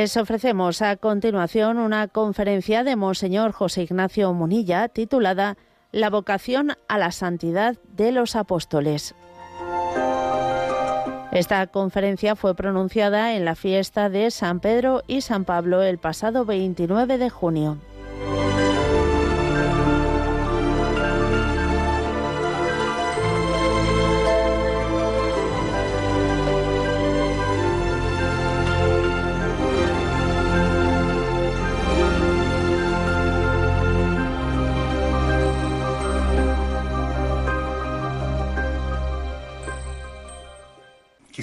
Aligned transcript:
Les 0.00 0.16
ofrecemos 0.16 0.80
a 0.80 0.94
continuación 0.94 1.76
una 1.76 2.06
conferencia 2.06 2.84
de 2.84 2.94
Monseñor 2.94 3.50
José 3.50 3.82
Ignacio 3.82 4.32
Munilla 4.32 4.86
titulada 4.86 5.56
La 5.90 6.08
vocación 6.08 6.74
a 6.86 6.98
la 6.98 7.10
santidad 7.10 7.76
de 7.96 8.12
los 8.12 8.36
apóstoles. 8.36 9.16
Esta 11.32 11.66
conferencia 11.66 12.36
fue 12.36 12.54
pronunciada 12.54 13.34
en 13.34 13.44
la 13.44 13.56
fiesta 13.56 14.08
de 14.08 14.30
San 14.30 14.60
Pedro 14.60 15.02
y 15.08 15.22
San 15.22 15.44
Pablo 15.44 15.82
el 15.82 15.98
pasado 15.98 16.44
29 16.44 17.18
de 17.18 17.28
junio. 17.28 17.78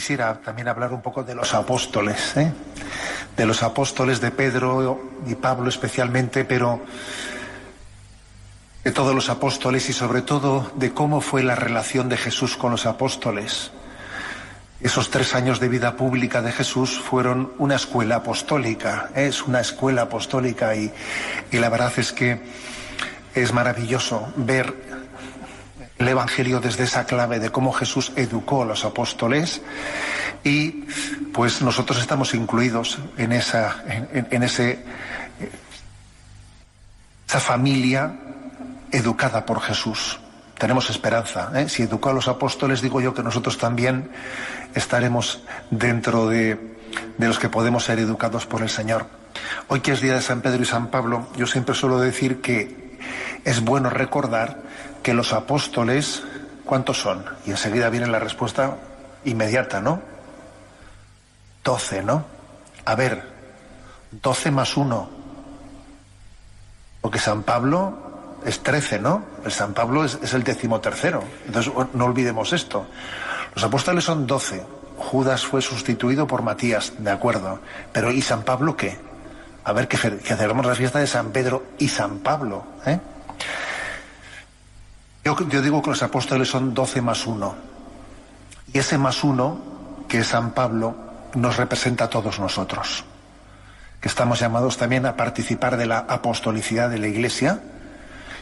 Quisiera 0.06 0.36
también 0.36 0.68
hablar 0.68 0.94
un 0.94 1.02
poco 1.02 1.24
de 1.24 1.34
los 1.34 1.56
apóstoles, 1.56 2.38
¿eh? 2.38 2.54
de 3.36 3.46
los 3.48 3.64
apóstoles 3.64 4.22
de 4.22 4.30
Pedro 4.30 5.02
y 5.26 5.34
Pablo 5.34 5.68
especialmente, 5.68 6.46
pero 6.46 6.80
de 8.84 8.92
todos 8.92 9.16
los 9.16 9.30
apóstoles 9.30 9.90
y 9.90 9.94
sobre 9.94 10.22
todo 10.22 10.72
de 10.76 10.94
cómo 10.94 11.22
fue 11.22 11.42
la 11.42 11.56
relación 11.56 12.08
de 12.08 12.18
Jesús 12.18 12.56
con 12.56 12.70
los 12.70 12.86
apóstoles. 12.86 13.72
Esos 14.80 15.10
tres 15.10 15.34
años 15.34 15.60
de 15.60 15.70
vida 15.70 15.96
pública 15.96 16.44
de 16.44 16.52
Jesús 16.52 17.00
fueron 17.00 17.54
una 17.58 17.74
escuela 17.74 18.18
apostólica, 18.18 19.10
¿eh? 19.16 19.26
es 19.26 19.42
una 19.42 19.62
escuela 19.62 20.04
apostólica 20.04 20.76
y, 20.76 20.94
y 21.50 21.58
la 21.58 21.70
verdad 21.70 21.92
es 21.98 22.14
que 22.14 22.44
es 23.34 23.52
maravilloso 23.54 24.32
ver 24.36 24.72
el 25.98 26.08
Evangelio 26.08 26.60
desde 26.60 26.84
esa 26.84 27.06
clave 27.06 27.40
de 27.40 27.52
cómo 27.52 27.72
Jesús 27.72 28.12
educó 28.16 28.64
a 28.64 28.66
los 28.66 28.84
apóstoles 28.84 29.62
y 30.44 30.86
pues 31.34 31.62
nosotros 31.62 32.00
estamos 32.00 32.34
incluidos 32.34 33.00
en 33.18 33.32
esa, 33.32 33.84
en, 33.88 34.44
ese, 34.44 34.84
esa 37.28 37.40
familia 37.40 38.14
educada 38.92 39.46
por 39.46 39.62
Jesús. 39.62 40.20
Tenemos 40.58 40.90
esperanza. 40.90 41.52
¿eh? 41.56 41.68
Si 41.70 41.84
educó 41.84 42.10
a 42.10 42.14
los 42.14 42.28
apóstoles, 42.28 42.82
digo 42.82 43.02
yo 43.02 43.14
que 43.14 43.24
nosotros 43.24 43.58
también 43.58 44.10
estaremos 44.74 45.44
dentro 45.72 46.28
de, 46.28 46.78
de 47.18 47.28
los 47.28 47.40
que 47.40 47.50
podemos 47.50 47.86
ser 47.86 48.00
educados 48.00 48.46
por 48.46 48.62
el 48.62 48.70
Señor. 48.70 49.08
Hoy 49.68 49.80
que 49.80 49.94
es 49.94 50.02
día 50.02 50.14
de 50.14 50.22
San 50.22 50.42
Pedro 50.42 50.62
y 50.62 50.66
San 50.66 50.88
Pablo, 50.88 51.28
yo 51.36 51.48
siempre 51.48 51.76
suelo 51.76 52.00
decir 52.00 52.42
que 52.42 53.00
es 53.44 53.62
bueno 53.62 53.90
recordar 53.90 54.65
que 55.06 55.14
los 55.14 55.34
apóstoles, 55.34 56.24
¿cuántos 56.66 57.00
son? 57.00 57.24
Y 57.46 57.52
enseguida 57.52 57.92
viene 57.92 58.08
la 58.08 58.18
respuesta 58.18 58.76
inmediata, 59.24 59.80
¿no? 59.80 60.02
Doce, 61.64 62.02
¿no? 62.02 62.26
A 62.86 62.96
ver, 62.96 63.24
doce 64.10 64.50
más 64.50 64.76
uno. 64.76 65.08
Porque 67.02 67.20
San 67.20 67.44
Pablo 67.44 68.40
es 68.48 68.64
trece, 68.64 68.98
¿no? 68.98 69.24
El 69.46 69.52
San 69.52 69.76
Pablo 69.76 70.06
es, 70.06 70.34
el 70.34 70.44
decimotercero. 70.44 71.24
Entonces, 71.46 71.72
no 71.94 72.06
olvidemos 72.06 72.52
esto. 72.52 72.88
Los 73.54 73.64
apóstoles 73.64 74.04
son 74.04 74.26
doce. 74.26 74.66
Judas 74.98 75.46
fue 75.46 75.62
sustituido 75.62 76.26
por 76.26 76.42
Matías, 76.42 76.94
de 76.98 77.12
acuerdo. 77.12 77.60
Pero 77.94 78.12
¿y 78.12 78.24
San 78.24 78.42
Pablo 78.42 78.76
qué? 78.76 78.98
A 79.66 79.72
ver, 79.72 79.88
que, 79.88 80.00
que 80.00 80.36
celebramos 80.36 80.66
la 80.66 80.74
fiesta 80.74 80.98
de 80.98 81.06
San 81.06 81.30
Pedro 81.30 81.64
y 81.78 81.90
San 81.90 82.22
Pablo, 82.22 82.66
¿eh? 82.88 83.00
Yo, 85.26 85.34
digo 85.34 85.82
que 85.82 85.90
los 85.90 86.04
apóstoles 86.04 86.48
son 86.48 86.76
doce 86.76 87.02
más 87.02 87.26
uno. 87.26 87.56
Y 88.72 88.78
ese 88.78 89.00
más 89.00 89.24
uno, 89.24 89.58
que 90.08 90.20
es 90.20 90.28
San 90.28 90.52
Pablo, 90.52 90.96
nos 91.34 91.58
representa 91.58 92.04
a 92.04 92.10
todos 92.12 92.40
nosotros. 92.40 93.04
Que 94.00 94.08
estamos 94.08 94.40
llamados 94.40 94.78
también 94.78 95.08
a 95.08 95.16
participar 95.16 95.78
de 95.78 95.88
la 95.88 95.98
apostolicidad 95.98 96.92
de 96.92 97.00
la 97.00 97.08
Iglesia. 97.08 97.60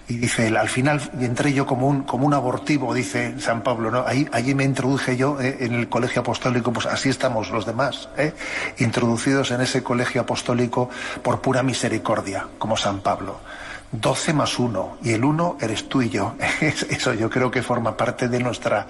Y 0.08 0.18
dice 0.18 0.48
al 0.48 0.68
final 0.68 1.02
entré 1.20 1.54
yo 1.54 1.66
como 1.66 1.88
un, 1.88 2.04
como 2.04 2.28
un 2.28 2.34
abortivo, 2.34 2.94
dice 2.94 3.40
San 3.40 3.64
Pablo, 3.64 3.90
¿no? 3.90 4.06
Ahí, 4.06 4.28
allí 4.34 4.54
me 4.54 4.66
introduje 4.66 5.16
yo 5.16 5.40
eh, 5.40 5.58
en 5.62 5.74
el 5.76 5.88
colegio 5.88 6.22
apostólico, 6.22 6.74
pues 6.74 6.86
así 6.86 7.10
estamos 7.10 7.52
los 7.52 7.66
demás, 7.66 8.10
¿eh? 8.18 8.34
introducidos 8.80 9.52
en 9.52 9.62
ese 9.62 9.82
colegio 9.82 10.22
apostólico 10.22 10.90
por 11.22 11.40
pura 11.40 11.64
misericordia, 11.64 12.48
como 12.58 12.76
San 12.76 13.00
Pablo. 13.00 13.40
12 13.94 14.34
más 14.34 14.58
1 14.58 14.98
y 15.04 15.12
el 15.12 15.24
1 15.24 15.58
eres 15.62 15.88
tú 15.88 16.02
y 16.02 16.10
yo. 16.10 16.36
Eso 16.62 17.14
yo 17.14 17.30
creo 17.30 17.52
que 17.52 17.62
forma 17.62 17.96
parte 17.96 18.28
de 18.28 18.40
nuestra 18.40 18.88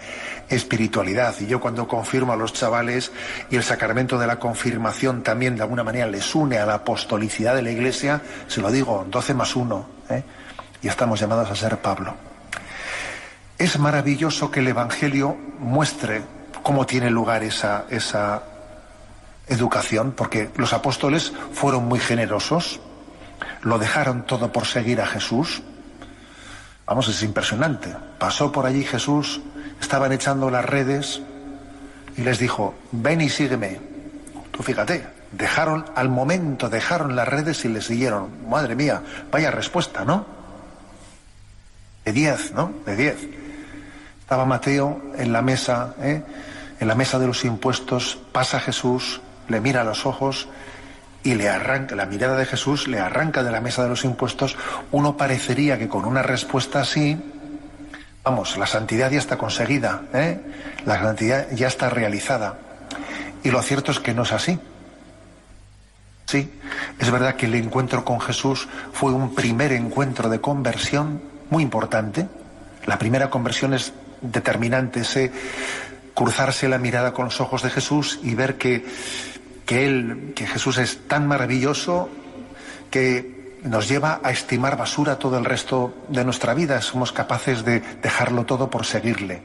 espiritualidad. 0.47 1.35
Y 1.41 1.46
yo 1.46 1.59
cuando 1.59 1.88
confirmo 1.88 2.31
a 2.31 2.38
los 2.38 2.53
chavales 2.53 3.12
y 3.52 3.57
el 3.57 3.63
sacramento 3.63 4.18
de 4.18 4.28
la 4.28 4.40
confirmación 4.40 5.22
también 5.22 5.57
de 5.57 5.63
alguna 5.63 5.84
manera 5.84 6.07
les 6.07 6.34
une 6.34 6.57
a 6.57 6.66
la 6.66 6.75
apostolicidad 6.75 7.53
de 7.53 7.62
la 7.62 7.72
Iglesia, 7.72 8.22
se 8.47 8.62
lo 8.62 8.72
digo, 8.72 9.06
12 9.09 9.34
más 9.34 9.56
1. 9.56 9.85
¿eh? 10.09 10.23
Y 10.83 10.88
estamos 10.88 11.19
llamados 11.19 11.49
a 11.49 11.55
ser 11.55 11.77
Pablo. 11.79 12.13
Es 13.57 13.79
maravilloso 13.79 14.51
que 14.51 14.59
el 14.59 14.67
Evangelio 14.67 15.35
muestre 15.59 16.21
cómo 16.61 16.85
tiene 16.85 17.09
lugar 17.09 17.44
esa, 17.44 17.85
esa 17.89 18.44
educación, 19.47 20.13
porque 20.16 20.49
los 20.57 20.73
apóstoles 20.73 21.33
fueron 21.53 21.85
muy 21.85 21.99
generosos 21.99 22.79
lo 23.63 23.79
dejaron 23.79 24.23
todo 24.23 24.51
por 24.51 24.66
seguir 24.66 25.01
a 25.01 25.05
Jesús. 25.05 25.61
Vamos, 26.85 27.07
es 27.07 27.23
impresionante. 27.23 27.95
Pasó 28.19 28.51
por 28.51 28.66
allí 28.66 28.83
Jesús, 28.83 29.41
estaban 29.79 30.11
echando 30.11 30.49
las 30.49 30.66
redes 30.66 31.22
y 32.17 32.22
les 32.22 32.39
dijo, 32.39 32.75
ven 32.91 33.22
y 33.22 33.29
sígueme. 33.29 33.79
Tú 34.51 34.63
fíjate, 34.63 35.07
dejaron 35.31 35.85
al 35.95 36.09
momento, 36.09 36.69
dejaron 36.69 37.16
las 37.16 37.27
redes 37.27 37.63
y 37.66 37.69
le 37.69 37.81
siguieron. 37.81 38.49
Madre 38.49 38.75
mía, 38.75 39.01
vaya 39.31 39.49
respuesta, 39.49 40.03
¿no? 40.03 40.42
De 42.06 42.12
diez, 42.12 42.52
¿no? 42.53 42.74
De 42.86 42.96
diez. 42.96 43.18
Estaba 44.19 44.46
Mateo 44.46 45.02
en 45.18 45.31
la 45.31 45.41
mesa, 45.41 45.96
¿eh? 46.02 46.22
en 46.80 46.88
la 46.88 46.96
mesa 46.96 47.19
de 47.19 47.28
los 47.28 47.46
impuestos, 47.46 48.19
pasa 48.31 48.59
Jesús, 48.59 49.22
le 49.47 49.62
mira 49.62 49.81
a 49.81 49.84
los 49.84 50.06
ojos 50.06 50.47
y 51.24 51.36
le 51.36 51.50
arranca, 51.50 51.96
la 51.96 52.06
mirada 52.06 52.38
de 52.38 52.46
Jesús 52.46 52.88
le 52.88 53.00
arranca 53.00 53.44
de 53.44 53.52
la 53.52 53.62
mesa 53.62 53.84
de 53.84 53.90
los 53.90 54.03
impuestos, 54.03 54.58
uno 54.91 55.16
parecería 55.16 55.78
que 55.78 55.88
con 55.88 56.06
una 56.06 56.22
respuesta 56.22 56.81
así, 56.81 57.18
vamos, 58.24 58.58
la 58.58 58.68
santidad 58.68 59.12
ya 59.12 59.20
está 59.20 59.38
conseguida, 59.38 60.03
¿eh? 60.14 60.40
la 60.85 61.02
santidad 61.02 61.47
ya 61.52 61.68
está 61.68 61.90
realizada. 61.90 62.58
Y 63.44 63.52
lo 63.52 63.62
cierto 63.62 63.91
es 63.91 64.00
que 64.00 64.14
no 64.14 64.24
es 64.24 64.31
así. 64.31 64.59
Sí, 66.25 66.52
es 67.00 67.12
verdad 67.12 67.35
que 67.35 67.46
el 67.46 67.56
encuentro 67.56 68.03
con 68.06 68.20
Jesús 68.20 68.68
fue 68.94 69.12
un 69.12 69.35
primer 69.35 69.74
encuentro 69.74 70.30
de 70.30 70.41
conversión 70.41 71.32
muy 71.53 71.64
importante. 71.64 72.28
La 72.86 72.97
primera 72.97 73.30
conversión 73.30 73.74
es 73.74 73.94
determinante, 74.22 75.02
ese 75.02 75.31
cruzarse 76.14 76.68
la 76.68 76.78
mirada 76.78 77.14
con 77.14 77.25
los 77.25 77.40
ojos 77.40 77.64
de 77.64 77.69
Jesús 77.69 78.19
y 78.24 78.36
ver 78.36 78.58
que 78.58 78.84
que 79.66 79.86
Él, 79.86 80.34
que 80.36 80.46
Jesús 80.46 80.78
es 80.78 81.08
tan 81.08 81.28
maravilloso 81.28 82.09
que 82.90 83.59
nos 83.64 83.88
lleva 83.88 84.19
a 84.24 84.31
estimar 84.31 84.78
basura 84.78 85.18
todo 85.18 85.38
el 85.38 85.46
resto 85.46 85.94
de 86.09 86.25
nuestra 86.25 86.53
vida. 86.53 86.81
Somos 86.81 87.12
capaces 87.12 87.64
de 87.64 87.80
dejarlo 88.02 88.46
todo 88.46 88.70
por 88.70 88.85
seguirle. 88.85 89.44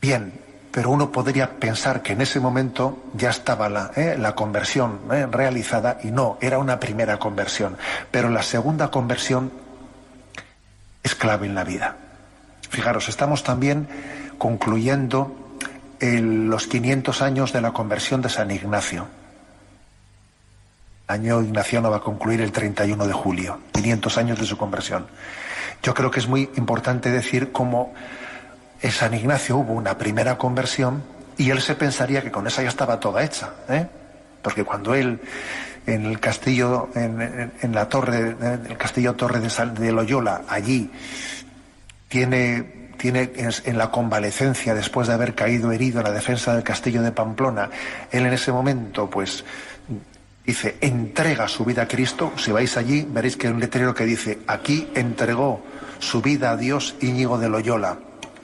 Bien, 0.00 0.32
pero 0.70 0.90
uno 0.90 1.10
podría 1.10 1.58
pensar 1.58 2.02
que 2.02 2.12
en 2.12 2.20
ese 2.20 2.40
momento 2.40 3.04
ya 3.14 3.30
estaba 3.30 3.68
la, 3.68 3.92
eh, 3.96 4.16
la 4.18 4.34
conversión 4.34 5.00
eh, 5.12 5.26
realizada 5.30 5.98
y 6.02 6.10
no, 6.10 6.38
era 6.40 6.58
una 6.58 6.78
primera 6.78 7.18
conversión. 7.18 7.76
Pero 8.10 8.28
la 8.28 8.42
segunda 8.42 8.90
conversión 8.90 9.50
es 11.02 11.14
clave 11.14 11.46
en 11.46 11.54
la 11.54 11.64
vida. 11.64 11.96
Fijaros, 12.70 13.08
estamos 13.08 13.42
también 13.42 13.86
concluyendo 14.38 15.36
los 16.00 16.66
500 16.66 17.22
años 17.22 17.52
de 17.52 17.60
la 17.60 17.72
conversión 17.72 18.22
de 18.22 18.28
San 18.28 18.50
Ignacio. 18.50 19.06
El 21.08 21.14
año 21.14 21.42
ignaciano 21.42 21.90
va 21.90 21.98
a 21.98 22.00
concluir 22.00 22.40
el 22.40 22.50
31 22.50 23.06
de 23.06 23.12
julio, 23.12 23.60
500 23.72 24.18
años 24.18 24.38
de 24.40 24.46
su 24.46 24.56
conversión. 24.56 25.06
Yo 25.82 25.94
creo 25.94 26.10
que 26.10 26.20
es 26.20 26.28
muy 26.28 26.50
importante 26.56 27.10
decir 27.10 27.52
cómo 27.52 27.92
en 28.80 28.90
San 28.90 29.14
Ignacio 29.14 29.58
hubo 29.58 29.74
una 29.74 29.98
primera 29.98 30.38
conversión 30.38 31.02
y 31.36 31.50
él 31.50 31.60
se 31.60 31.74
pensaría 31.74 32.22
que 32.22 32.30
con 32.30 32.46
esa 32.46 32.62
ya 32.62 32.68
estaba 32.68 32.98
toda 32.98 33.22
hecha, 33.22 33.50
¿eh? 33.68 33.86
porque 34.42 34.64
cuando 34.64 34.94
él 34.94 35.20
en 35.86 36.06
el 36.06 36.20
castillo, 36.20 36.90
en, 36.94 37.72
la 37.72 37.88
torre, 37.88 38.36
en 38.40 38.66
el 38.70 38.76
castillo 38.76 39.14
Torre 39.14 39.40
de, 39.40 39.48
de 39.80 39.92
Loyola, 39.92 40.42
allí 40.48 40.90
tiene 42.08 42.82
tiene 43.02 43.32
en 43.34 43.78
la 43.78 43.90
convalecencia 43.90 44.76
después 44.76 45.08
de 45.08 45.14
haber 45.14 45.34
caído 45.34 45.72
herido 45.72 45.98
en 45.98 46.04
la 46.04 46.12
defensa 46.12 46.54
del 46.54 46.62
castillo 46.62 47.02
de 47.02 47.10
Pamplona, 47.10 47.68
él 48.12 48.26
en 48.26 48.32
ese 48.32 48.52
momento 48.52 49.10
pues 49.10 49.44
dice, 50.46 50.76
entrega 50.80 51.48
su 51.48 51.64
vida 51.64 51.82
a 51.82 51.88
Cristo. 51.88 52.32
Si 52.36 52.52
vais 52.52 52.76
allí, 52.76 53.06
veréis 53.10 53.36
que 53.36 53.48
hay 53.48 53.52
un 53.52 53.58
letrero 53.58 53.92
que 53.92 54.04
dice, 54.04 54.38
aquí 54.46 54.88
entregó 54.94 55.62
su 55.98 56.22
vida 56.22 56.52
a 56.52 56.56
Dios 56.56 56.94
Íñigo 57.00 57.38
de 57.38 57.48
Loyola. 57.48 57.98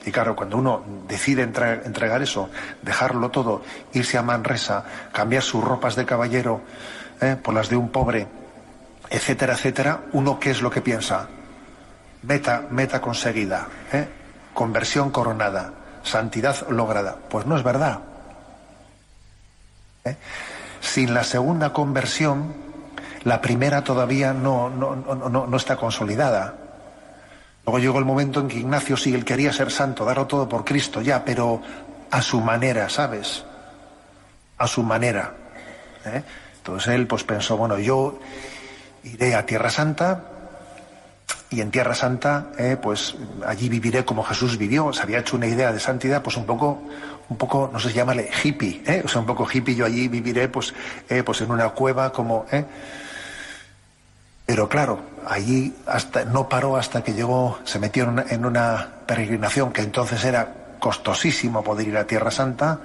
Y 0.05 0.11
claro, 0.11 0.35
cuando 0.35 0.57
uno 0.57 0.83
decide 1.07 1.43
entregar 1.43 2.21
eso, 2.21 2.49
dejarlo 2.81 3.29
todo, 3.29 3.63
irse 3.93 4.17
a 4.17 4.23
Manresa, 4.23 4.83
cambiar 5.13 5.43
sus 5.43 5.63
ropas 5.63 5.95
de 5.95 6.05
caballero 6.05 6.61
¿eh? 7.21 7.35
por 7.41 7.53
las 7.53 7.69
de 7.69 7.75
un 7.75 7.89
pobre, 7.89 8.27
etcétera, 9.09 9.53
etcétera, 9.53 10.01
uno 10.13 10.39
qué 10.39 10.51
es 10.51 10.61
lo 10.61 10.69
que 10.69 10.81
piensa? 10.81 11.27
Meta, 12.23 12.63
meta 12.69 13.01
conseguida, 13.01 13.67
¿eh? 13.91 14.07
conversión 14.53 15.11
coronada, 15.11 15.73
santidad 16.03 16.67
lograda. 16.69 17.17
Pues 17.29 17.45
no 17.45 17.55
es 17.55 17.63
verdad. 17.63 17.99
¿eh? 20.05 20.17
Sin 20.81 21.13
la 21.13 21.23
segunda 21.23 21.71
conversión, 21.71 22.53
la 23.23 23.41
primera 23.41 23.83
todavía 23.83 24.33
no, 24.33 24.69
no, 24.69 24.95
no, 24.95 25.47
no 25.47 25.57
está 25.57 25.77
consolidada. 25.77 26.55
Luego 27.65 27.79
llegó 27.79 27.99
el 27.99 28.05
momento 28.05 28.39
en 28.39 28.47
que 28.47 28.57
Ignacio 28.57 28.97
sí, 28.97 29.13
él 29.13 29.25
quería 29.25 29.53
ser 29.53 29.71
santo, 29.71 30.05
darlo 30.05 30.25
todo 30.25 30.49
por 30.49 30.65
Cristo, 30.65 31.01
ya, 31.01 31.23
pero 31.23 31.61
a 32.09 32.21
su 32.21 32.41
manera, 32.41 32.89
¿sabes? 32.89 33.43
A 34.57 34.67
su 34.67 34.83
manera. 34.83 35.33
¿eh? 36.05 36.23
Entonces 36.69 36.93
él 36.93 37.07
pues 37.07 37.23
pensó, 37.23 37.57
bueno, 37.57 37.79
yo 37.79 38.19
iré 39.03 39.33
a 39.33 39.45
Tierra 39.45 39.71
Santa 39.71 40.23
y 41.49 41.61
en 41.61 41.71
Tierra 41.71 41.95
Santa 41.95 42.51
eh, 42.59 42.77
pues 42.79 43.15
allí 43.45 43.69
viviré 43.69 44.05
como 44.05 44.23
Jesús 44.23 44.57
vivió. 44.57 44.93
Se 44.93 45.01
había 45.01 45.19
hecho 45.19 45.35
una 45.35 45.47
idea 45.47 45.73
de 45.73 45.79
santidad 45.79 46.21
pues 46.21 46.37
un 46.37 46.45
poco, 46.45 46.83
un 47.27 47.37
poco, 47.37 47.69
no 47.73 47.79
sé, 47.79 47.91
llámale 47.91 48.29
hippie, 48.43 48.83
¿eh? 48.85 49.01
o 49.03 49.07
sea, 49.07 49.21
un 49.21 49.27
poco 49.27 49.47
hippie, 49.51 49.73
yo 49.75 49.85
allí 49.85 50.07
viviré 50.07 50.47
pues, 50.47 50.73
eh, 51.09 51.23
pues 51.23 51.41
en 51.41 51.51
una 51.51 51.69
cueva 51.69 52.11
como... 52.11 52.45
Pero 54.45 54.67
claro, 54.67 54.99
allí 55.27 55.75
hasta, 55.85 56.25
no 56.25 56.49
paró 56.49 56.75
hasta 56.75 57.03
que 57.03 57.13
llegó, 57.13 57.59
se 57.65 57.77
metió 57.77 58.03
en 58.03 58.09
una, 58.09 58.25
en 58.29 58.45
una 58.45 58.87
peregrinación 59.05 59.71
que 59.71 59.81
entonces 59.81 60.23
era 60.23 60.53
costosísimo 60.79 61.63
poder 61.63 61.87
ir 61.87 61.97
a 61.97 62.05
Tierra 62.05 62.31
Santa, 62.31 62.79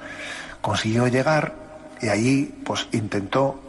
consiguió 0.61 1.07
llegar 1.09 1.55
y 2.03 2.09
allí 2.09 2.55
pues 2.65 2.87
intentó 2.93 3.64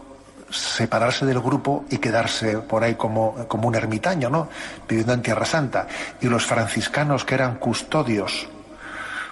separarse 0.58 1.26
del 1.26 1.40
grupo 1.40 1.86
y 1.90 1.98
quedarse 1.98 2.60
por 2.60 2.84
ahí 2.84 2.96
como, 2.96 3.48
como 3.48 3.68
un 3.68 3.76
ermitaño, 3.76 4.30
¿no? 4.30 4.50
Viviendo 4.88 5.14
en 5.14 5.22
Tierra 5.22 5.46
Santa. 5.46 5.88
Y 6.22 6.28
los 6.28 6.46
franciscanos 6.46 7.26
que 7.26 7.36
eran 7.36 7.56
custodios, 7.56 8.48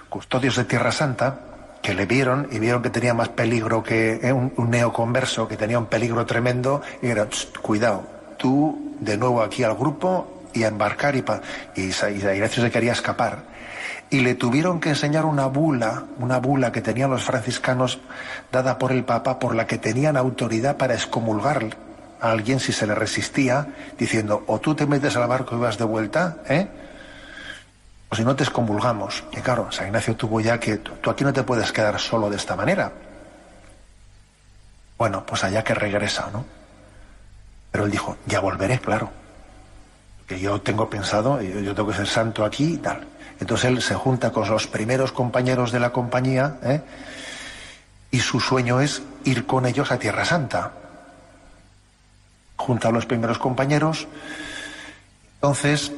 custodios 0.08 0.56
de 0.56 0.64
Tierra 0.64 0.92
Santa, 0.92 1.40
que 1.82 1.94
le 1.94 2.06
vieron 2.06 2.48
y 2.50 2.58
vieron 2.58 2.82
que 2.82 2.90
tenía 2.90 3.12
más 3.12 3.28
peligro 3.28 3.82
que 3.82 4.20
eh, 4.22 4.32
un, 4.32 4.52
neoconverso, 4.70 5.46
que 5.46 5.56
tenía 5.56 5.78
un 5.78 5.86
peligro 5.86 6.24
tremendo, 6.24 6.80
y 7.02 7.08
era, 7.08 7.26
cuidado, 7.60 8.06
tú 8.38 8.96
de 9.00 9.18
nuevo 9.18 9.42
aquí 9.42 9.64
al 9.64 9.74
grupo 9.74 10.42
y 10.54 10.62
a 10.62 10.68
embarcar 10.68 11.16
y, 11.16 11.22
pa, 11.22 11.40
y, 11.74 11.82
y 11.82 12.34
Ignacio 12.34 12.62
se 12.62 12.70
quería 12.70 12.92
escapar 12.92 13.53
y 14.10 14.20
le 14.20 14.34
tuvieron 14.34 14.80
que 14.80 14.90
enseñar 14.90 15.24
una 15.24 15.46
bula, 15.46 16.04
una 16.18 16.38
bula 16.38 16.72
que 16.72 16.80
tenían 16.80 17.10
los 17.10 17.24
franciscanos 17.24 17.98
dada 18.52 18.78
por 18.78 18.92
el 18.92 19.04
Papa, 19.04 19.38
por 19.38 19.54
la 19.54 19.66
que 19.66 19.78
tenían 19.78 20.16
autoridad 20.16 20.76
para 20.76 20.94
excomulgar 20.94 21.76
a 22.20 22.30
alguien 22.30 22.60
si 22.60 22.72
se 22.72 22.86
le 22.86 22.94
resistía, 22.94 23.66
diciendo, 23.98 24.44
o 24.46 24.60
tú 24.60 24.74
te 24.74 24.86
metes 24.86 25.16
al 25.16 25.28
barco 25.28 25.56
y 25.56 25.58
vas 25.58 25.78
de 25.78 25.84
vuelta, 25.84 26.36
¿eh? 26.48 26.68
o 28.08 28.14
si 28.14 28.24
no 28.24 28.36
te 28.36 28.44
excomulgamos. 28.44 29.24
Y 29.32 29.38
claro, 29.38 29.72
San 29.72 29.86
Ignacio 29.86 30.16
tuvo 30.16 30.40
ya 30.40 30.60
que, 30.60 30.76
tú 30.78 31.10
aquí 31.10 31.24
no 31.24 31.32
te 31.32 31.42
puedes 31.42 31.72
quedar 31.72 31.98
solo 31.98 32.30
de 32.30 32.36
esta 32.36 32.54
manera. 32.54 32.92
Bueno, 34.96 35.26
pues 35.26 35.42
allá 35.44 35.64
que 35.64 35.74
regresa, 35.74 36.30
¿no? 36.32 36.44
Pero 37.72 37.86
él 37.86 37.90
dijo, 37.90 38.16
ya 38.26 38.38
volveré, 38.38 38.78
claro. 38.78 39.10
Que 40.28 40.38
yo 40.38 40.60
tengo 40.60 40.88
pensado, 40.88 41.42
yo 41.42 41.74
tengo 41.74 41.88
que 41.90 41.96
ser 41.96 42.06
santo 42.06 42.44
aquí 42.44 42.74
y 42.74 42.76
tal. 42.76 43.04
Entonces 43.44 43.66
él 43.66 43.82
se 43.82 43.94
junta 43.94 44.32
con 44.32 44.48
los 44.48 44.66
primeros 44.66 45.12
compañeros 45.12 45.70
de 45.70 45.78
la 45.78 45.90
compañía 45.90 46.56
¿eh? 46.62 46.80
y 48.10 48.20
su 48.20 48.40
sueño 48.40 48.80
es 48.80 49.02
ir 49.24 49.44
con 49.44 49.66
ellos 49.66 49.92
a 49.92 49.98
Tierra 49.98 50.24
Santa. 50.24 50.72
Junta 52.56 52.88
a 52.88 52.90
los 52.90 53.04
primeros 53.04 53.38
compañeros, 53.38 54.08
entonces 55.34 55.92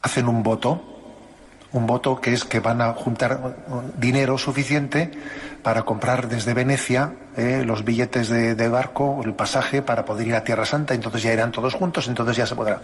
hacen 0.00 0.28
un 0.28 0.44
voto, 0.44 0.80
un 1.72 1.88
voto 1.88 2.20
que 2.20 2.32
es 2.32 2.44
que 2.44 2.60
van 2.60 2.82
a 2.82 2.92
juntar 2.92 3.56
dinero 3.96 4.38
suficiente 4.38 5.10
para 5.64 5.82
comprar 5.82 6.28
desde 6.28 6.54
Venecia 6.54 7.14
eh, 7.36 7.64
los 7.66 7.84
billetes 7.84 8.28
de, 8.28 8.54
de, 8.54 8.68
barco, 8.68 9.22
el 9.24 9.34
pasaje 9.34 9.82
para 9.82 10.04
poder 10.04 10.28
ir 10.28 10.36
a 10.36 10.44
Tierra 10.44 10.64
Santa, 10.64 10.94
entonces 10.94 11.20
ya 11.20 11.32
irán 11.32 11.50
todos 11.50 11.74
juntos, 11.74 12.06
entonces 12.06 12.36
ya 12.36 12.46
se 12.46 12.54
podrá. 12.54 12.80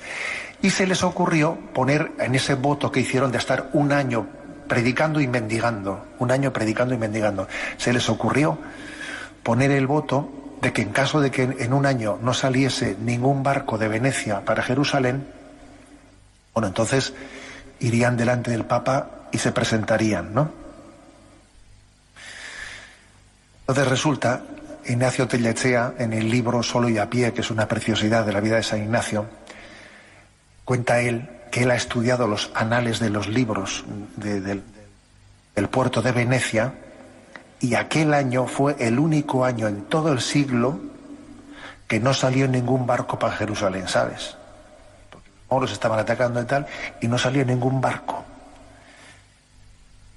Y 0.64 0.70
se 0.70 0.87
les 0.87 1.05
ocurrió 1.05 1.58
poner 1.75 2.12
en 2.19 2.34
ese 2.34 2.55
voto 2.55 2.90
que 2.90 3.00
hicieron 3.00 3.31
de 3.31 3.37
estar 3.37 3.69
un 3.75 3.93
año 3.93 4.26
predicando 4.66 5.20
y 5.20 5.28
mendigando, 5.28 6.06
un 6.19 6.31
año 6.31 6.55
predicando 6.55 6.94
y 6.94 6.96
mendigando, 6.96 7.46
se 7.76 7.93
les 7.93 8.08
ocurrió 8.08 8.56
poner 9.43 9.70
el 9.72 9.87
voto 9.87 10.56
de 10.62 10.72
que 10.72 10.81
en 10.81 10.88
caso 10.88 11.20
de 11.20 11.31
que 11.31 11.43
en 11.43 11.75
un 11.75 11.84
año 11.84 12.19
no 12.22 12.32
saliese 12.32 12.96
ningún 12.99 13.43
barco 13.43 13.76
de 13.76 13.88
Venecia 13.88 14.43
para 14.46 14.62
Jerusalén, 14.62 15.26
bueno, 16.55 16.69
entonces 16.69 17.12
irían 17.81 18.17
delante 18.17 18.50
del 18.50 18.64
Papa 18.64 19.28
y 19.32 19.37
se 19.37 19.52
presentarían, 19.52 20.32
¿no? 20.32 20.50
Entonces 23.69 23.87
resulta, 23.87 24.44
Ignacio 24.87 25.28
Tellechea, 25.28 25.93
en 25.99 26.14
el 26.14 26.31
libro 26.31 26.62
Solo 26.62 26.88
y 26.88 26.96
a 26.96 27.10
pie, 27.10 27.34
que 27.34 27.43
es 27.43 27.50
una 27.50 27.69
preciosidad 27.69 28.25
de 28.25 28.32
la 28.32 28.40
vida 28.40 28.56
de 28.56 28.62
San 28.62 28.82
Ignacio, 28.82 29.44
cuenta 30.64 31.00
él 31.00 31.28
que 31.50 31.62
él 31.62 31.70
ha 31.70 31.76
estudiado 31.76 32.26
los 32.26 32.50
anales 32.55 32.99
de 32.99 33.11
los 33.11 33.28
libros 33.28 33.84
del 34.16 35.69
puerto 35.69 36.02
de 36.02 36.12
Venecia 36.12 36.75
y 37.61 37.75
aquel 37.76 38.12
año 38.12 38.46
fue 38.46 38.76
el 38.78 38.99
único 38.99 39.44
año 39.44 39.69
en 39.69 39.84
todo 39.84 40.12
el 40.12 40.20
siglo 40.20 40.81
que 41.87 42.00
no 42.00 42.12
salió 42.12 42.49
ningún 42.49 42.87
barco 42.87 43.19
para 43.19 43.37
Jerusalén, 43.37 43.88
¿sabes? 43.88 44.37
Porque 45.11 45.28
los 45.31 45.50
moros 45.50 45.72
estaban 45.72 45.99
atacando 45.99 46.43
y 46.43 46.44
tal, 46.44 46.67
y 47.00 47.08
no 47.08 47.19
salió 47.19 47.44
ningún 47.44 47.81
barco. 47.81 48.25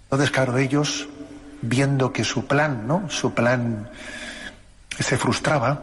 Entonces, 0.05 0.31
claro, 0.31 0.57
ellos 0.57 1.07
viendo 1.61 2.11
que 2.13 2.23
su 2.23 2.47
plan, 2.47 2.87
¿no? 2.87 3.09
Su 3.09 3.33
plan 3.33 3.89
se 4.97 5.17
frustraba. 5.17 5.81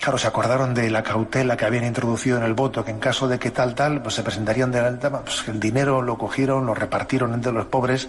Claro, 0.00 0.16
se 0.16 0.28
acordaron 0.28 0.74
de 0.74 0.90
la 0.90 1.02
cautela 1.02 1.56
que 1.56 1.64
habían 1.64 1.84
introducido 1.84 2.38
en 2.38 2.44
el 2.44 2.54
voto, 2.54 2.84
que 2.84 2.92
en 2.92 3.00
caso 3.00 3.26
de 3.26 3.38
que 3.38 3.50
tal, 3.50 3.74
tal, 3.74 4.00
pues 4.00 4.14
se 4.14 4.22
presentarían 4.22 4.70
delante, 4.70 5.10
pues 5.10 5.42
el 5.48 5.58
dinero 5.58 6.02
lo 6.02 6.16
cogieron, 6.16 6.66
lo 6.66 6.74
repartieron 6.74 7.34
entre 7.34 7.50
los 7.50 7.66
pobres, 7.66 8.08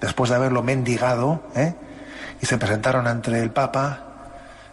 después 0.00 0.30
de 0.30 0.36
haberlo 0.36 0.64
mendigado, 0.64 1.42
¿eh? 1.54 1.74
y 2.42 2.46
se 2.46 2.58
presentaron 2.58 3.06
ante 3.06 3.40
el 3.40 3.50
Papa, 3.50 4.00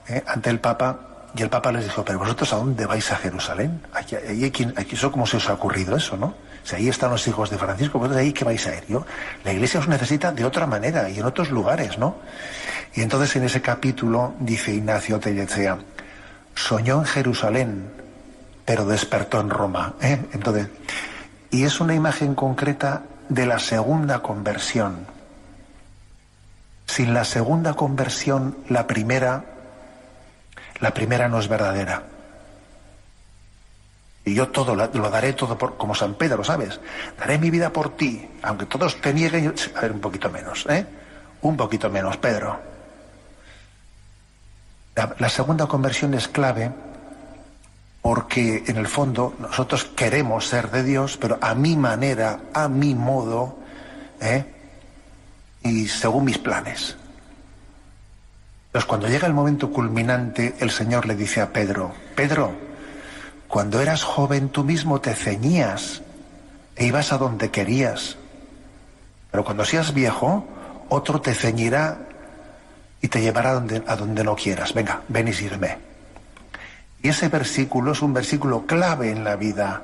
¿eh? 0.07 0.23
ante 0.25 0.49
el 0.49 0.59
Papa, 0.59 0.99
y 1.35 1.43
el 1.43 1.49
Papa 1.49 1.71
les 1.71 1.83
dijo, 1.83 2.03
pero 2.03 2.17
vosotros 2.17 2.51
a 2.53 2.55
dónde 2.55 2.85
vais 2.87 3.11
a 3.11 3.17
Jerusalén? 3.17 3.81
Aquí, 3.93 4.15
aquí, 4.15 4.67
aquí, 4.75 4.95
eso 4.95 5.11
cómo 5.11 5.27
se 5.27 5.37
os 5.37 5.47
ha 5.49 5.53
ocurrido 5.53 5.95
eso, 5.95 6.17
¿no? 6.17 6.33
Si 6.63 6.75
ahí 6.75 6.89
están 6.89 7.11
los 7.11 7.27
hijos 7.27 7.51
de 7.51 7.59
Francisco, 7.59 7.99
pues 7.99 8.11
ahí 8.13 8.33
que 8.33 8.43
vais 8.43 8.65
a 8.65 8.75
ir. 8.75 8.85
Yo, 8.87 9.05
la 9.43 9.53
iglesia 9.53 9.79
os 9.79 9.87
necesita 9.87 10.31
de 10.31 10.43
otra 10.45 10.65
manera 10.65 11.07
y 11.09 11.19
en 11.19 11.25
otros 11.25 11.51
lugares, 11.51 11.99
¿no? 11.99 12.15
Y 12.95 13.01
entonces 13.01 13.35
en 13.35 13.43
ese 13.43 13.61
capítulo 13.61 14.33
dice 14.39 14.73
Ignacio 14.73 15.19
Tellechea, 15.19 15.77
soñó 16.55 16.99
en 16.99 17.05
Jerusalén, 17.05 17.91
pero 18.65 18.85
despertó 18.85 19.39
en 19.39 19.49
Roma. 19.49 19.93
¿eh? 20.01 20.19
Entonces, 20.33 20.69
y 21.51 21.63
es 21.63 21.79
una 21.79 21.93
imagen 21.93 22.33
concreta 22.33 23.03
de 23.29 23.45
la 23.45 23.59
segunda 23.59 24.19
conversión. 24.19 25.05
Sin 26.87 27.13
la 27.13 27.25
segunda 27.25 27.73
conversión, 27.73 28.57
la 28.69 28.87
primera, 28.87 29.45
la 30.79 30.93
primera 30.93 31.27
no 31.27 31.39
es 31.39 31.47
verdadera. 31.47 32.03
Y 34.23 34.33
yo 34.33 34.49
todo 34.49 34.75
lo, 34.75 34.87
daré 34.87 35.33
todo 35.33 35.57
por, 35.57 35.77
como 35.77 35.93
San 35.93 36.15
Pedro, 36.15 36.43
¿sabes? 36.43 36.79
Daré 37.19 37.37
mi 37.37 37.51
vida 37.51 37.71
por 37.71 37.95
ti, 37.95 38.27
aunque 38.41 38.65
todos 38.65 38.99
te 38.99 39.13
nieguen. 39.13 39.53
A 39.75 39.81
ver, 39.81 39.91
un 39.91 39.99
poquito 39.99 40.31
menos, 40.31 40.65
¿eh? 40.67 40.85
Un 41.41 41.55
poquito 41.55 41.91
menos, 41.91 42.17
Pedro. 42.17 42.74
La, 44.95 45.29
segunda 45.29 45.67
conversión 45.67 46.13
es 46.13 46.29
clave 46.29 46.71
porque 48.01 48.63
en 48.67 48.77
el 48.77 48.87
fondo 48.87 49.35
nosotros 49.39 49.83
queremos 49.83 50.47
ser 50.47 50.71
de 50.71 50.83
Dios, 50.83 51.17
pero 51.17 51.37
a 51.41 51.53
mi 51.53 51.75
manera, 51.75 52.39
a 52.53 52.69
mi 52.69 52.95
modo, 52.95 53.57
¿eh? 54.21 54.45
y 55.63 55.87
según 55.89 56.25
mis 56.25 56.37
planes. 56.37 56.95
Entonces, 58.67 58.87
cuando 58.87 59.09
llega 59.09 59.27
el 59.27 59.33
momento 59.33 59.71
culminante, 59.71 60.55
el 60.59 60.71
Señor 60.71 61.07
le 61.07 61.15
dice 61.15 61.41
a 61.41 61.51
Pedro, 61.51 61.91
Pedro, 62.15 62.53
cuando 63.49 63.81
eras 63.81 64.03
joven 64.03 64.49
tú 64.49 64.63
mismo 64.63 65.01
te 65.01 65.13
ceñías 65.13 66.01
e 66.75 66.85
ibas 66.85 67.11
a 67.11 67.17
donde 67.17 67.51
querías. 67.51 68.17
Pero 69.31 69.43
cuando 69.43 69.65
seas 69.65 69.93
viejo, 69.93 70.45
otro 70.87 71.19
te 71.19 71.33
ceñirá 71.33 71.97
y 73.05 73.07
te 73.07 73.21
llevará 73.21 73.51
a 73.51 73.53
donde, 73.53 73.83
a 73.85 73.95
donde 73.95 74.23
no 74.23 74.35
quieras. 74.35 74.73
Venga, 74.73 75.01
ven 75.09 75.27
y 75.27 75.33
sírveme. 75.33 75.77
Y 77.03 77.09
ese 77.09 77.29
versículo 77.29 77.91
es 77.91 78.01
un 78.01 78.15
versículo 78.15 78.65
clave 78.65 79.11
en 79.11 79.23
la 79.23 79.35
vida, 79.35 79.83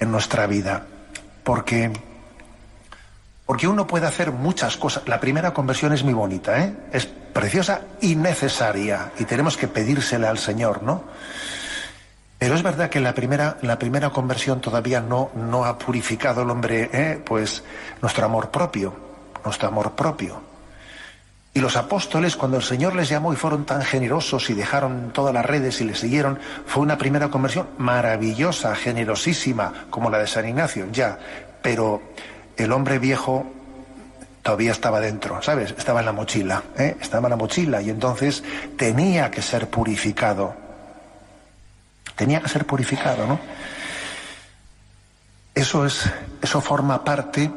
en 0.00 0.10
nuestra 0.10 0.48
vida, 0.48 0.84
porque 1.44 1.92
porque 3.46 3.68
uno 3.68 3.86
puede 3.86 4.08
hacer 4.08 4.32
muchas 4.32 4.76
cosas. 4.76 5.06
La 5.06 5.20
primera 5.20 5.54
conversión 5.54 5.92
es 5.92 6.02
muy 6.02 6.12
bonita, 6.12 6.58
¿eh? 6.58 6.74
Es 6.92 7.06
preciosa 7.06 7.82
y 8.00 8.16
necesaria. 8.16 9.12
Y 9.20 9.24
tenemos 9.24 9.56
que 9.56 9.68
pedírsela 9.68 10.28
al 10.28 10.38
Señor, 10.38 10.82
¿no? 10.82 11.04
Pero 12.36 12.56
es 12.56 12.64
verdad 12.64 12.90
que 12.90 12.98
la 12.98 13.14
primera, 13.14 13.58
la 13.62 13.78
primera 13.78 14.10
conversión 14.10 14.60
todavía 14.60 15.00
no, 15.00 15.30
no 15.36 15.64
ha 15.64 15.78
purificado 15.78 16.42
el 16.42 16.50
hombre, 16.50 16.90
¿eh? 16.92 17.22
pues 17.24 17.62
nuestro 18.02 18.26
amor 18.26 18.50
propio, 18.50 18.92
nuestro 19.44 19.68
amor 19.68 19.92
propio. 19.92 20.47
Y 21.58 21.60
los 21.60 21.76
apóstoles, 21.76 22.36
cuando 22.36 22.58
el 22.58 22.62
Señor 22.62 22.94
les 22.94 23.08
llamó 23.08 23.32
y 23.32 23.36
fueron 23.36 23.64
tan 23.66 23.82
generosos 23.82 24.48
y 24.48 24.54
dejaron 24.54 25.10
todas 25.12 25.34
las 25.34 25.44
redes 25.44 25.80
y 25.80 25.84
le 25.84 25.96
siguieron, 25.96 26.38
fue 26.64 26.84
una 26.84 26.96
primera 26.96 27.30
conversión 27.30 27.66
maravillosa, 27.78 28.76
generosísima, 28.76 29.86
como 29.90 30.08
la 30.08 30.18
de 30.18 30.28
San 30.28 30.48
Ignacio, 30.48 30.86
ya. 30.92 31.18
Pero 31.60 32.00
el 32.56 32.70
hombre 32.70 33.00
viejo 33.00 33.44
todavía 34.40 34.70
estaba 34.70 35.00
dentro, 35.00 35.42
¿sabes? 35.42 35.74
Estaba 35.76 35.98
en 35.98 36.06
la 36.06 36.12
mochila, 36.12 36.62
¿eh? 36.78 36.96
estaba 37.00 37.26
en 37.26 37.30
la 37.30 37.36
mochila 37.36 37.82
y 37.82 37.90
entonces 37.90 38.44
tenía 38.76 39.28
que 39.28 39.42
ser 39.42 39.68
purificado. 39.68 40.54
Tenía 42.14 42.40
que 42.40 42.48
ser 42.48 42.66
purificado, 42.66 43.26
¿no? 43.26 43.40
Eso 45.56 45.84
es, 45.84 46.08
eso 46.40 46.60
forma 46.60 47.02
parte 47.02 47.50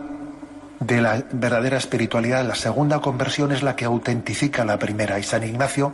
de 0.82 1.02
la 1.02 1.24
verdadera 1.32 1.78
espiritualidad. 1.78 2.46
La 2.46 2.56
segunda 2.56 3.00
conversión 3.00 3.54
es 3.54 3.64
la 3.64 3.78
que 3.78 3.86
autentifica 3.86 4.66
la 4.66 4.78
primera. 4.78 5.18
Y 5.18 5.24
San 5.24 5.44
Ignacio 5.44 5.94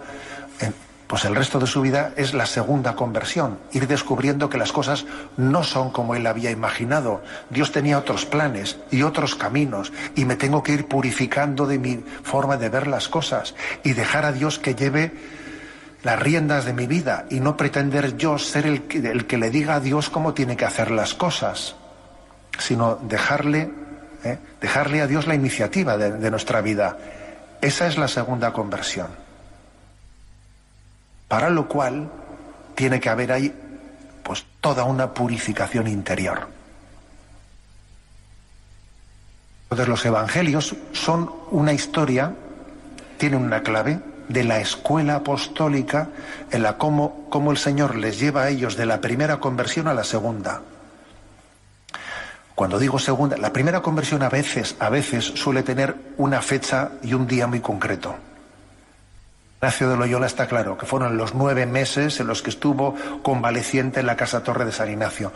pues 1.08 1.24
el 1.24 1.36
resto 1.36 1.60
de 1.60 1.67
su 1.67 1.82
vida 1.82 2.12
es 2.17 2.34
la 2.34 2.46
segunda 2.46 2.96
conversión, 2.96 3.60
ir 3.72 3.88
descubriendo 3.88 4.50
que 4.50 4.58
las 4.58 4.74
cosas 4.74 5.06
no 5.38 5.63
son 5.63 5.89
como 5.89 6.15
él 6.15 6.27
había 6.27 6.51
imaginado. 6.51 7.24
Dios 7.50 7.72
tenía 7.72 7.98
otros 7.98 8.25
planes 8.25 8.77
y 8.91 9.03
otros 9.03 9.36
caminos 9.36 9.94
y 10.15 10.25
me 10.25 10.36
tengo 10.36 10.63
que 10.63 10.74
ir 10.74 10.88
purificando 10.88 11.65
de 11.65 11.79
mi 11.79 12.03
forma 12.24 12.58
de 12.58 12.67
ver 12.67 12.88
las 12.88 13.08
cosas 13.08 13.56
y 13.84 13.94
dejar 13.94 14.25
a 14.25 14.34
Dios 14.34 14.60
que 14.60 14.75
lleve 14.75 15.13
las 16.03 16.20
riendas 16.20 16.65
de 16.65 16.74
mi 16.74 16.88
vida 16.88 17.25
y 17.29 17.39
no 17.39 17.56
pretender 17.56 18.17
yo 18.17 18.38
ser 18.38 18.65
el 18.65 18.84
que, 18.84 19.38
le 19.38 19.50
diga 19.50 19.75
a 19.75 19.79
Dios 19.79 20.10
cómo 20.10 20.34
tiene 20.34 20.58
que 20.58 20.65
hacer 20.65 20.91
las 20.91 21.13
cosas, 21.13 21.77
sino 22.60 22.96
dejarle, 22.96 23.72
¿eh? 24.31 24.39
dejarle 24.62 25.01
a 25.01 25.07
Dios 25.07 25.27
la 25.27 25.36
iniciativa 25.36 25.98
de 25.98 26.31
nuestra 26.31 26.62
vida. 26.62 26.98
Esa 27.62 27.88
es 27.88 27.98
la 27.98 28.07
segunda 28.07 28.53
conversión 28.53 29.07
para 31.27 31.50
lo 31.50 31.67
cual 31.67 32.10
tiene 32.75 33.00
que 33.00 33.10
haber 33.10 33.31
ahí 33.31 33.53
pues 34.24 34.46
toda 34.62 34.84
una 34.84 35.13
purificación 35.13 35.88
interior. 35.88 36.48
Entonces 39.63 39.88
los 39.88 40.05
evangelios 40.05 40.75
son 40.93 41.29
una 41.51 41.74
historia, 41.74 42.34
tienen 43.17 43.41
una 43.41 43.63
clave 43.63 44.00
de 44.29 44.43
la 44.43 44.60
escuela 44.60 45.15
apostólica 45.15 46.10
en 46.51 46.63
la 46.63 46.77
cómo, 46.77 47.27
cómo 47.29 47.51
el 47.51 47.57
Señor 47.57 47.96
les 47.96 48.19
lleva 48.19 48.43
a 48.43 48.50
ellos 48.50 48.77
de 48.77 48.86
la 48.86 49.01
primera 49.01 49.39
conversión 49.39 49.88
a 49.88 49.93
la 49.93 50.03
segunda. 50.03 50.62
Cuando 52.58 52.80
digo 52.80 52.98
segunda, 52.98 53.38
la 53.38 53.54
primera 53.54 53.84
conversión 53.84 54.24
a 54.24 54.30
veces, 54.30 54.78
a 54.80 54.90
veces 54.90 55.26
suele 55.26 55.62
tener 55.62 55.96
una 56.18 56.42
fecha 56.42 56.90
y 57.04 57.14
un 57.14 57.28
día 57.28 57.46
muy 57.46 57.60
concreto. 57.60 58.16
Ignacio 59.58 59.92
de 59.92 59.96
Loyola 59.96 60.26
está 60.26 60.48
claro 60.48 60.76
que 60.76 60.88
fueron 60.88 61.18
los 61.18 61.36
nueve 61.36 61.68
meses 61.68 62.20
en 62.20 62.26
los 62.26 62.42
que 62.42 62.50
estuvo 62.50 62.96
convaleciente 63.22 64.00
en 64.00 64.08
la 64.08 64.16
Casa 64.16 64.42
Torre 64.42 64.66
de 64.66 64.72
San 64.72 64.90
Ignacio. 64.90 65.32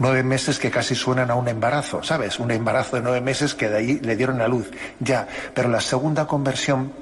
Nueve 0.00 0.24
meses 0.24 0.58
que 0.58 0.72
casi 0.72 0.96
suenan 0.96 1.30
a 1.30 1.36
un 1.36 1.46
embarazo, 1.46 2.02
¿sabes? 2.02 2.40
Un 2.40 2.50
embarazo 2.50 2.96
de 2.96 3.02
nueve 3.02 3.20
meses 3.20 3.54
que 3.54 3.68
de 3.68 3.76
ahí 3.76 4.00
le 4.00 4.16
dieron 4.16 4.38
la 4.38 4.48
luz. 4.48 4.68
Ya, 4.98 5.28
pero 5.54 5.68
la 5.68 5.80
segunda 5.80 6.26
conversión 6.26 6.92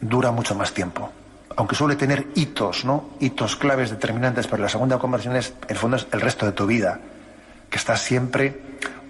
dura 0.00 0.30
mucho 0.30 0.54
más 0.54 0.72
tiempo. 0.72 1.10
Aunque 1.56 1.74
suele 1.74 1.96
tener 1.96 2.28
hitos, 2.36 2.84
¿no? 2.84 3.10
Hitos 3.18 3.56
claves 3.56 3.90
determinantes, 3.90 4.46
pero 4.46 4.62
la 4.62 4.68
segunda 4.68 4.98
conversión 5.00 5.34
es, 5.34 5.52
en 5.62 5.70
el 5.70 5.76
fondo, 5.78 5.96
es 5.96 6.06
el 6.12 6.20
resto 6.20 6.46
de 6.46 6.52
tu 6.52 6.64
vida. 6.64 7.00
Que 7.74 7.78
estás 7.78 8.02
siempre 8.02 8.54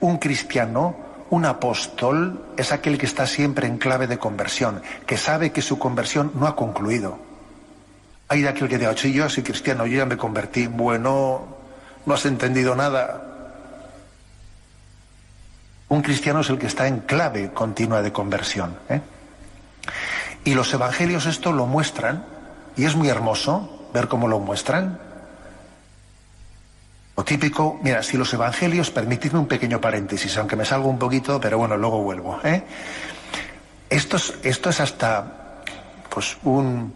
un 0.01 0.17
cristiano 0.17 0.97
un 1.29 1.45
apóstol 1.45 2.47
es 2.57 2.73
aquel 2.73 2.97
que 2.97 3.05
está 3.05 3.27
siempre 3.27 3.67
en 3.67 3.77
clave 3.77 4.07
de 4.07 4.17
conversión, 4.17 4.81
que 5.07 5.19
sabe 5.19 5.53
que 5.53 5.61
su 5.61 5.79
conversión 5.79 6.33
no 6.35 6.47
ha 6.47 6.57
concluido. 6.57 7.19
Hay 8.29 8.41
de 8.41 8.49
aquel 8.49 8.71
que 8.71 8.79
diga, 8.79 8.97
sí, 8.97 9.13
yo 9.13 9.29
soy 9.29 9.43
cristiano, 9.43 9.85
yo 9.85 9.99
ya 9.99 10.07
me 10.07 10.17
convertí. 10.17 10.67
Bueno, 10.67 11.47
no 12.07 12.15
has 12.15 12.25
entendido 12.25 12.75
nada. 12.75 13.23
Un 15.91 16.01
cristiano 16.01 16.41
es 16.41 16.49
el 16.49 16.57
que 16.57 16.69
está 16.69 16.87
en 16.87 17.01
clave 17.01 17.53
continua 17.53 18.01
de 18.01 18.13
conversión. 18.13 18.79
¿eh? 18.89 19.03
Y 20.45 20.55
los 20.55 20.73
evangelios 20.73 21.27
esto 21.27 21.53
lo 21.53 21.67
muestran, 21.67 22.25
y 22.79 22.87
es 22.87 22.97
muy 22.97 23.11
hermoso 23.11 23.91
ver 23.93 24.09
cómo 24.09 24.27
lo 24.27 24.39
muestran. 24.39 25.04
Lo 27.17 27.25
típico, 27.25 27.79
mira, 27.83 28.03
si 28.03 28.17
los 28.17 28.33
evangelios, 28.35 28.91
permitidme 28.91 29.39
un 29.39 29.47
pequeño 29.47 29.81
paréntesis, 29.81 30.37
aunque 30.37 30.57
me 30.57 30.65
salgo 30.65 30.89
un 30.89 30.99
poquito, 30.99 31.41
pero 31.41 31.59
bueno, 31.59 31.77
luego 31.77 32.03
vuelvo. 32.03 32.41
¿eh? 32.43 32.63
Esto, 33.89 34.17
es, 34.17 34.35
esto 34.43 34.71
es 34.71 34.81
hasta 34.81 35.63
pues, 36.11 36.37
un, 36.43 36.93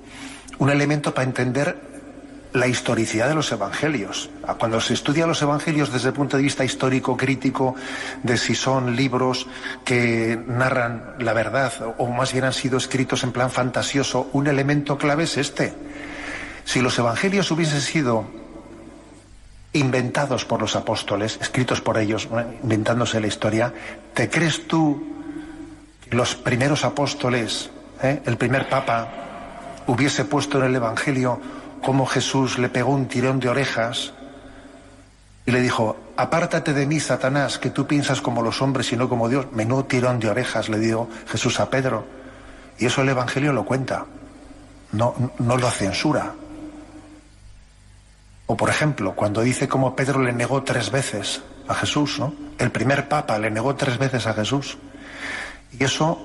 un 0.58 0.70
elemento 0.70 1.14
para 1.14 1.26
entender 1.26 1.88
la 2.52 2.66
historicidad 2.66 3.28
de 3.28 3.34
los 3.34 3.52
evangelios. 3.52 4.30
Cuando 4.58 4.80
se 4.80 4.94
estudia 4.94 5.26
los 5.26 5.42
evangelios 5.42 5.92
desde 5.92 6.08
el 6.08 6.14
punto 6.14 6.36
de 6.36 6.42
vista 6.42 6.64
histórico, 6.64 7.16
crítico, 7.16 7.74
de 8.22 8.36
si 8.36 8.54
son 8.54 8.96
libros 8.96 9.46
que 9.84 10.38
narran 10.46 11.14
la 11.18 11.32
verdad 11.32 11.72
o 11.98 12.06
más 12.06 12.32
bien 12.32 12.44
han 12.44 12.52
sido 12.52 12.78
escritos 12.78 13.22
en 13.22 13.32
plan 13.32 13.50
fantasioso, 13.50 14.28
un 14.32 14.46
elemento 14.46 14.96
clave 14.98 15.24
es 15.24 15.36
este. 15.36 15.74
Si 16.64 16.80
los 16.80 16.98
evangelios 16.98 17.50
hubiesen 17.50 17.80
sido 17.80 18.26
inventados 19.72 20.44
por 20.44 20.60
los 20.60 20.76
apóstoles, 20.76 21.38
escritos 21.40 21.80
por 21.80 21.98
ellos, 21.98 22.28
inventándose 22.62 23.20
la 23.20 23.26
historia, 23.26 23.72
¿te 24.14 24.30
crees 24.30 24.66
tú 24.66 25.06
que 26.08 26.16
los 26.16 26.34
primeros 26.34 26.84
apóstoles, 26.84 27.70
eh, 28.02 28.22
el 28.24 28.36
primer 28.36 28.68
papa, 28.68 29.08
hubiese 29.86 30.24
puesto 30.24 30.58
en 30.58 30.64
el 30.64 30.76
Evangelio 30.76 31.40
cómo 31.82 32.06
Jesús 32.06 32.58
le 32.58 32.68
pegó 32.68 32.92
un 32.92 33.08
tirón 33.08 33.40
de 33.40 33.48
orejas 33.48 34.12
y 35.46 35.50
le 35.50 35.62
dijo, 35.62 35.96
apártate 36.16 36.74
de 36.74 36.86
mí, 36.86 37.00
Satanás, 37.00 37.58
que 37.58 37.70
tú 37.70 37.86
piensas 37.86 38.20
como 38.20 38.42
los 38.42 38.60
hombres 38.60 38.92
y 38.92 38.96
no 38.96 39.08
como 39.08 39.30
Dios. 39.30 39.46
Menudo 39.52 39.86
tirón 39.86 40.20
de 40.20 40.28
orejas 40.28 40.68
le 40.68 40.78
dio 40.78 41.08
Jesús 41.26 41.58
a 41.58 41.70
Pedro. 41.70 42.04
Y 42.78 42.84
eso 42.84 43.00
el 43.00 43.08
Evangelio 43.08 43.54
lo 43.54 43.64
cuenta, 43.64 44.04
no, 44.92 45.14
no 45.38 45.56
lo 45.56 45.70
censura. 45.70 46.34
O 48.48 48.56
por 48.56 48.70
ejemplo, 48.70 49.14
cuando 49.14 49.42
dice 49.42 49.68
cómo 49.68 49.94
Pedro 49.94 50.22
le 50.22 50.32
negó 50.32 50.62
tres 50.62 50.90
veces 50.90 51.42
a 51.68 51.74
Jesús, 51.74 52.18
¿no? 52.18 52.32
El 52.58 52.70
primer 52.70 53.06
papa 53.06 53.38
le 53.38 53.50
negó 53.50 53.76
tres 53.76 53.98
veces 53.98 54.26
a 54.26 54.32
Jesús. 54.32 54.78
Y 55.78 55.84
eso 55.84 56.18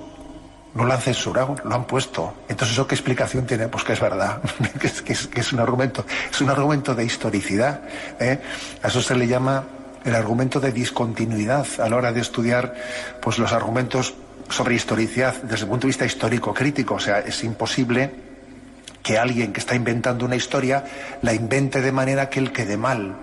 no 0.72 0.86
lo 0.86 0.92
han 0.94 1.02
censurado, 1.02 1.54
lo 1.62 1.74
han 1.74 1.84
puesto. 1.84 2.32
Entonces, 2.48 2.72
¿eso 2.72 2.86
qué 2.86 2.94
explicación 2.94 3.46
tiene? 3.46 3.68
Pues 3.68 3.84
que 3.84 3.92
es 3.92 4.00
verdad, 4.00 4.40
que, 4.80 5.12
es, 5.12 5.52
un 5.52 5.60
argumento, 5.60 6.06
es 6.30 6.40
un 6.40 6.48
argumento 6.48 6.94
de 6.94 7.04
historicidad. 7.04 7.82
¿eh? 8.18 8.40
A 8.82 8.88
eso 8.88 9.02
se 9.02 9.14
le 9.14 9.28
llama 9.28 9.64
el 10.02 10.14
argumento 10.14 10.60
de 10.60 10.72
discontinuidad 10.72 11.66
a 11.78 11.90
la 11.90 11.96
hora 11.96 12.10
de 12.10 12.22
estudiar 12.22 12.74
pues, 13.20 13.38
los 13.38 13.52
argumentos 13.52 14.14
sobre 14.48 14.76
historicidad 14.76 15.34
desde 15.42 15.64
el 15.64 15.70
punto 15.70 15.86
de 15.86 15.88
vista 15.88 16.06
histórico 16.06 16.54
crítico. 16.54 16.94
O 16.94 17.00
sea, 17.00 17.18
es 17.18 17.44
imposible 17.44 18.23
que 19.04 19.18
alguien 19.18 19.52
que 19.52 19.60
está 19.60 19.76
inventando 19.76 20.24
una 20.24 20.34
historia 20.34 20.82
la 21.20 21.34
invente 21.34 21.82
de 21.82 21.92
manera 21.92 22.30
que 22.30 22.40
él 22.40 22.50
quede 22.50 22.78
mal. 22.78 23.14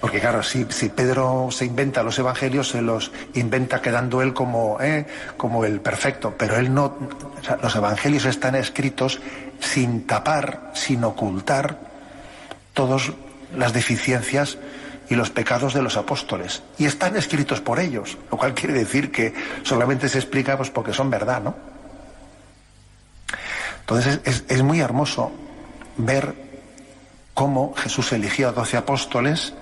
Porque 0.00 0.18
claro, 0.18 0.42
si, 0.42 0.64
Pedro 0.64 1.48
se 1.50 1.66
inventa 1.66 2.02
los 2.02 2.18
evangelios, 2.18 2.70
se 2.70 2.82
los 2.82 3.12
inventa 3.34 3.80
quedando 3.80 4.22
él 4.22 4.32
como, 4.32 4.78
eh, 4.80 5.06
como 5.36 5.64
el 5.64 5.80
perfecto. 5.80 6.34
Pero 6.36 6.56
él 6.56 6.72
no. 6.72 6.96
los 7.62 7.76
evangelios 7.76 8.24
están 8.24 8.54
escritos 8.54 9.20
sin 9.60 10.06
tapar, 10.06 10.72
sin 10.74 11.04
ocultar 11.04 11.78
todas 12.72 13.12
las 13.54 13.72
deficiencias 13.72 14.58
y 15.10 15.16
los 15.16 15.30
pecados 15.30 15.74
de 15.74 15.82
los 15.82 15.98
apóstoles. 15.98 16.62
Y 16.78 16.86
están 16.86 17.14
escritos 17.16 17.60
por 17.60 17.78
ellos, 17.78 18.16
lo 18.30 18.38
cual 18.38 18.54
quiere 18.54 18.74
decir 18.74 19.12
que 19.12 19.34
solamente 19.64 20.08
se 20.08 20.18
explica 20.18 20.56
pues, 20.56 20.70
porque 20.70 20.94
son 20.94 21.10
verdad, 21.10 21.42
¿no? 21.42 21.73
Entonces 23.86 24.46
es, 24.48 24.62
muy 24.62 24.80
hermoso 24.80 25.30
ver 25.98 26.34
cómo 27.34 27.74
Jesús 27.76 28.12
eligió 28.12 28.48
a 28.48 28.52
doce 28.52 28.78
apóstoles, 28.78 29.52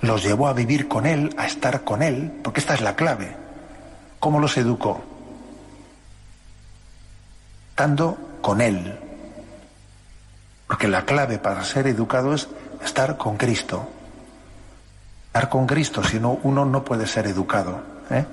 los 0.00 0.22
llevó 0.22 0.46
a 0.46 0.52
vivir 0.52 0.86
con 0.86 1.06
Él, 1.06 1.34
a 1.36 1.46
estar 1.46 1.82
con 1.82 2.00
Él, 2.00 2.32
porque 2.44 2.60
esta 2.60 2.74
es 2.74 2.80
la 2.80 2.94
clave. 2.94 3.36
¿Cómo 4.20 4.38
los 4.38 4.56
educó? 4.56 5.02
Estando 7.70 8.16
con 8.40 8.60
Él. 8.60 8.96
Porque 10.68 10.86
la 10.86 11.04
clave 11.04 11.38
para 11.38 11.64
ser 11.64 11.88
educado 11.88 12.32
es 12.32 12.48
estar 12.84 13.16
con 13.16 13.36
Cristo. 13.36 13.88
Estar 15.26 15.48
con 15.48 15.66
Cristo, 15.66 16.04
si 16.04 16.20
no, 16.20 16.38
uno 16.44 16.64
no 16.64 16.84
puede 16.84 17.08
ser 17.08 17.26
educado. 17.26 17.82
¿eh? 18.10 18.24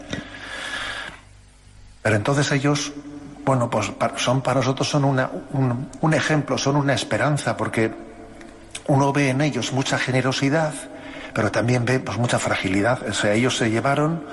Pero 2.03 2.15
entonces 2.15 2.51
ellos, 2.51 2.93
bueno, 3.45 3.69
pues 3.69 3.91
son 4.17 4.41
para 4.41 4.59
nosotros 4.59 4.87
son 4.87 5.05
una, 5.05 5.29
un, 5.53 5.89
un 5.99 6.13
ejemplo, 6.13 6.57
son 6.57 6.75
una 6.75 6.93
esperanza, 6.93 7.57
porque 7.57 7.91
uno 8.87 9.13
ve 9.13 9.29
en 9.29 9.41
ellos 9.41 9.73
mucha 9.73 9.97
generosidad, 9.97 10.73
pero 11.33 11.51
también 11.51 11.85
ve 11.85 11.99
pues, 11.99 12.17
mucha 12.17 12.39
fragilidad. 12.39 13.07
O 13.07 13.13
sea, 13.13 13.33
ellos 13.33 13.57
se 13.57 13.69
llevaron 13.69 14.23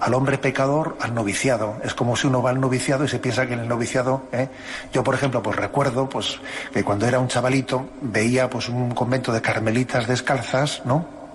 al 0.00 0.14
hombre 0.14 0.38
pecador 0.38 0.96
al 1.00 1.14
noviciado. 1.14 1.76
Es 1.82 1.94
como 1.94 2.16
si 2.16 2.26
uno 2.26 2.42
va 2.42 2.50
al 2.50 2.60
noviciado 2.60 3.04
y 3.04 3.08
se 3.08 3.18
piensa 3.18 3.46
que 3.46 3.54
en 3.54 3.60
el 3.60 3.68
noviciado, 3.68 4.24
¿eh? 4.32 4.48
yo 4.92 5.02
por 5.02 5.14
ejemplo, 5.14 5.42
pues 5.42 5.56
recuerdo 5.56 6.08
pues 6.08 6.38
que 6.72 6.84
cuando 6.84 7.06
era 7.06 7.18
un 7.18 7.28
chavalito 7.28 7.88
veía 8.02 8.50
pues 8.50 8.68
un 8.68 8.94
convento 8.94 9.32
de 9.32 9.40
carmelitas 9.40 10.06
descalzas, 10.06 10.82
¿no? 10.84 11.25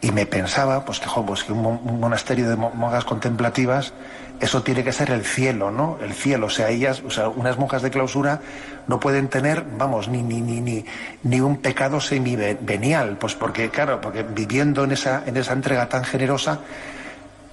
Y 0.00 0.10
me 0.10 0.26
pensaba 0.26 0.84
pues 0.84 1.00
que, 1.00 1.08
pues, 1.26 1.44
que 1.44 1.52
un, 1.52 2.00
monasterio 2.00 2.48
de 2.48 2.56
monjas 2.56 3.04
contemplativas 3.04 3.92
eso 4.40 4.62
tiene 4.64 4.82
que 4.82 4.92
ser 4.92 5.10
el 5.10 5.24
cielo, 5.24 5.70
¿no? 5.70 5.98
El 6.02 6.14
cielo, 6.14 6.46
o 6.46 6.50
sea, 6.50 6.68
ellas, 6.68 7.02
o 7.06 7.10
sea, 7.10 7.28
unas 7.28 7.58
monjas 7.58 7.80
de 7.82 7.90
clausura 7.90 8.40
no 8.88 8.98
pueden 8.98 9.28
tener, 9.28 9.64
vamos, 9.78 10.08
ni 10.08 10.20
ni 10.20 10.40
ni 10.40 10.60
ni, 10.60 10.84
ni 11.22 11.40
un 11.40 11.58
pecado 11.58 12.00
semivenial, 12.00 13.18
pues 13.18 13.36
porque 13.36 13.70
claro, 13.70 14.00
porque 14.00 14.24
viviendo 14.24 14.82
en 14.82 14.92
esa 14.92 15.22
en 15.26 15.36
esa 15.36 15.52
entrega 15.52 15.88
tan 15.88 16.02
generosa 16.02 16.58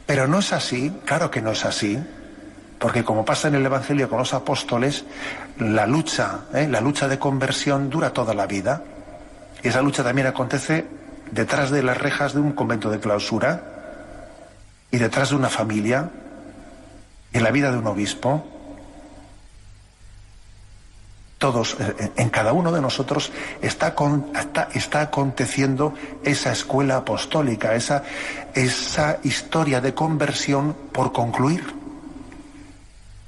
pero 0.09 0.27
no 0.27 0.39
es 0.39 0.53
así, 0.53 0.91
claro 1.05 1.29
que 1.29 1.39
no 1.39 1.51
es 1.51 1.65
así, 1.65 1.95
porque 2.79 3.03
como 3.03 3.23
pasa 3.23 3.47
en 3.47 3.53
el 3.53 3.65
Evangelio 3.67 4.09
con 4.09 4.17
los 4.17 4.33
apóstoles, 4.33 5.05
la 5.59 5.85
lucha, 5.85 6.45
¿eh? 6.51 6.67
la 6.67 6.81
lucha 6.81 7.07
de 7.07 7.19
conversión 7.19 7.91
dura 7.91 8.11
toda 8.11 8.33
la 8.33 8.47
vida. 8.47 8.81
Y 9.61 9.67
esa 9.67 9.83
lucha 9.83 10.03
también 10.03 10.25
acontece 10.25 10.87
detrás 11.31 11.71
de 11.71 11.83
las 11.83 11.97
rejas 11.97 12.33
de 12.33 12.39
un 12.39 12.53
convento 12.53 12.89
de 12.89 12.99
clausura 12.99 13.63
y 14.91 14.97
detrás 14.97 15.29
de 15.29 15.35
una 15.35 15.49
familia 15.49 16.09
y 17.31 17.37
en 17.37 17.43
la 17.43 17.51
vida 17.51 17.71
de 17.71 17.77
un 17.77 17.87
obispo 17.87 18.45
todos, 21.39 21.77
eh, 21.79 21.95
eh, 21.97 22.11
en 22.17 22.29
cada 22.29 22.53
uno 22.53 22.71
de 22.71 22.81
nosotros 22.81 23.31
está, 23.61 23.95
está, 24.73 25.01
aconteciendo 25.01 25.93
esa 26.23 26.51
escuela 26.51 26.97
apostólica, 26.97 27.75
esa, 27.75 28.03
esa 28.53 29.19
historia 29.23 29.79
de 29.79 29.93
conversión 29.93 30.75
por 30.91 31.13
concluir, 31.13 31.63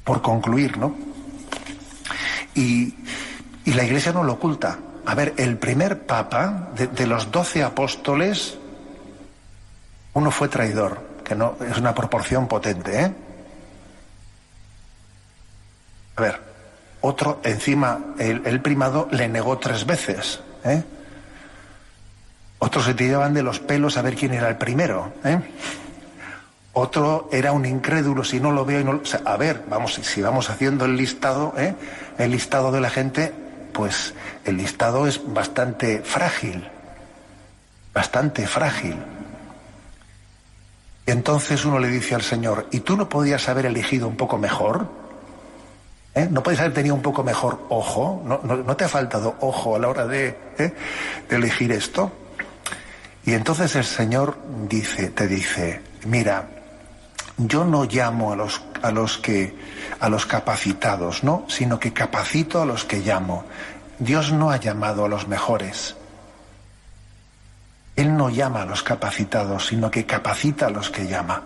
por 0.03 0.21
concluir, 0.21 0.77
¿no? 0.77 0.93
Y, 2.53 2.95
la 3.65 3.85
Iglesia 3.85 4.11
no 4.11 4.23
lo 4.23 4.33
oculta. 4.33 4.77
A 5.05 5.15
ver, 5.15 5.33
el 5.37 5.57
primer 5.57 6.05
papa 6.05 6.69
de, 6.75 7.07
los 7.07 7.31
doce 7.31 7.63
apóstoles, 7.63 8.57
uno 10.13 10.31
fue 10.31 10.47
traidor, 10.47 10.99
que 11.23 11.35
no 11.35 11.55
es 11.67 11.77
una 11.77 11.95
proporción 11.95 12.47
potente, 12.47 13.01
¿eh? 13.01 13.11
A 16.15 16.21
ver, 16.21 16.39
otro, 17.01 17.39
encima, 17.43 17.99
el, 18.19 18.61
primado 18.61 19.07
le 19.11 19.27
negó 19.27 19.57
tres 19.57 19.85
veces. 19.85 20.39
¿eh? 20.63 20.83
Otros 22.59 22.85
se 22.85 22.93
tiraban 22.93 23.33
de 23.33 23.41
los 23.41 23.59
pelos 23.59 23.97
a 23.97 24.03
ver 24.03 24.15
quién 24.15 24.33
era 24.33 24.47
el 24.49 24.57
primero. 24.57 25.13
¿eh? 25.23 25.39
Otro 26.73 27.27
era 27.31 27.53
un 27.53 27.65
incrédulo, 27.65 28.23
si 28.23 28.39
no 28.39 28.51
lo 28.51 28.65
veo 28.65 28.81
y 28.81 28.83
no... 28.83 29.01
a 29.25 29.37
ver, 29.37 29.63
vamos, 29.67 29.95
si 29.95 30.21
vamos 30.21 30.51
haciendo 30.51 30.85
el 30.85 30.95
listado, 30.95 31.55
¿eh? 31.57 31.73
el 32.19 32.31
listado 32.31 32.71
de 32.71 32.81
la 32.81 32.91
gente, 32.91 33.33
pues 33.71 34.13
el 34.45 34.57
listado 34.57 35.07
es 35.07 35.21
bastante 35.33 36.01
frágil, 36.01 36.67
bastante 37.93 38.47
frágil. 38.47 38.95
Y 41.05 41.11
entonces 41.11 41.65
uno 41.65 41.79
le 41.79 41.87
dice 41.87 42.15
al 42.15 42.21
Señor, 42.21 42.67
¿y 42.71 42.81
tú 42.81 42.95
no 42.95 43.09
podías 43.09 43.49
haber 43.49 43.65
elegido 43.65 44.07
un 44.07 44.15
poco 44.15 44.37
mejor? 44.37 44.87
¿Eh? 46.13 46.27
¿No 46.29 46.43
puedes 46.43 46.59
haber 46.59 46.73
tenido 46.73 46.93
un 46.93 47.01
poco 47.01 47.23
mejor 47.23 47.65
ojo? 47.69 48.21
¿No, 48.25 48.75
te 48.75 48.83
ha 48.83 48.89
faltado 48.89 49.35
ojo 49.39 49.75
a 49.75 49.79
la 49.79 49.87
hora 49.87 50.05
de, 50.05 50.37
¿eh? 50.57 50.73
de, 51.29 51.35
elegir 51.35 51.71
esto? 51.71 52.11
Y 53.25 53.33
entonces 53.33 53.75
el 53.75 53.85
Señor 53.85 54.37
dice, 54.67 55.09
te 55.09 55.27
dice, 55.27 55.81
mira, 56.05 56.47
yo 57.37 57.65
no 57.65 57.85
llamo 57.85 58.33
a 58.33 58.35
los, 58.35 58.61
a 58.81 58.91
los 58.91 59.17
que 59.17 59.55
a 59.99 60.09
los 60.09 60.25
capacitados, 60.25 61.23
¿no? 61.23 61.45
Sino 61.47 61.79
que 61.79 61.93
capacito 61.93 62.61
a 62.61 62.65
los 62.65 62.85
que 62.85 62.99
llamo. 62.99 63.45
Dios 63.99 64.31
no 64.31 64.49
ha 64.49 64.57
llamado 64.57 65.05
a 65.05 65.09
los 65.09 65.27
mejores. 65.27 65.95
Él 67.95 68.17
no 68.17 68.29
llama 68.29 68.63
a 68.63 68.65
los 68.65 68.81
capacitados, 68.81 69.67
sino 69.67 69.91
que 69.91 70.05
capacita 70.05 70.67
a 70.67 70.69
los 70.71 70.89
que 70.89 71.07
llama. 71.07 71.43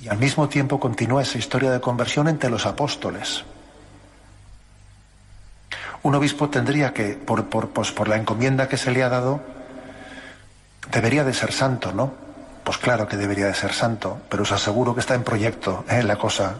Y 0.00 0.08
al 0.08 0.18
mismo 0.18 0.48
tiempo 0.48 0.80
continúa 0.80 1.22
esa 1.22 1.38
historia 1.38 1.70
de 1.70 1.80
conversión 1.80 2.28
entre 2.28 2.48
los 2.48 2.64
apóstoles 2.64 3.44
un 6.02 6.14
obispo 6.14 6.48
tendría 6.48 6.94
que, 6.94 7.14
por, 7.14 7.46
por, 7.46 7.70
pues 7.70 7.92
por 7.92 8.08
la 8.08 8.16
encomienda 8.16 8.68
que 8.68 8.76
se 8.76 8.90
le 8.90 9.02
ha 9.02 9.08
dado, 9.08 9.40
debería 10.90 11.24
de 11.24 11.34
ser 11.34 11.52
santo, 11.52 11.92
¿no? 11.92 12.14
Pues 12.70 12.78
claro 12.78 13.08
que 13.08 13.16
debería 13.16 13.46
de 13.46 13.54
ser 13.54 13.72
santo, 13.72 14.20
pero 14.28 14.44
os 14.44 14.52
aseguro 14.52 14.94
que 14.94 15.00
está 15.00 15.16
en 15.16 15.24
proyecto, 15.24 15.84
¿eh? 15.90 16.04
la 16.04 16.14
cosa, 16.14 16.54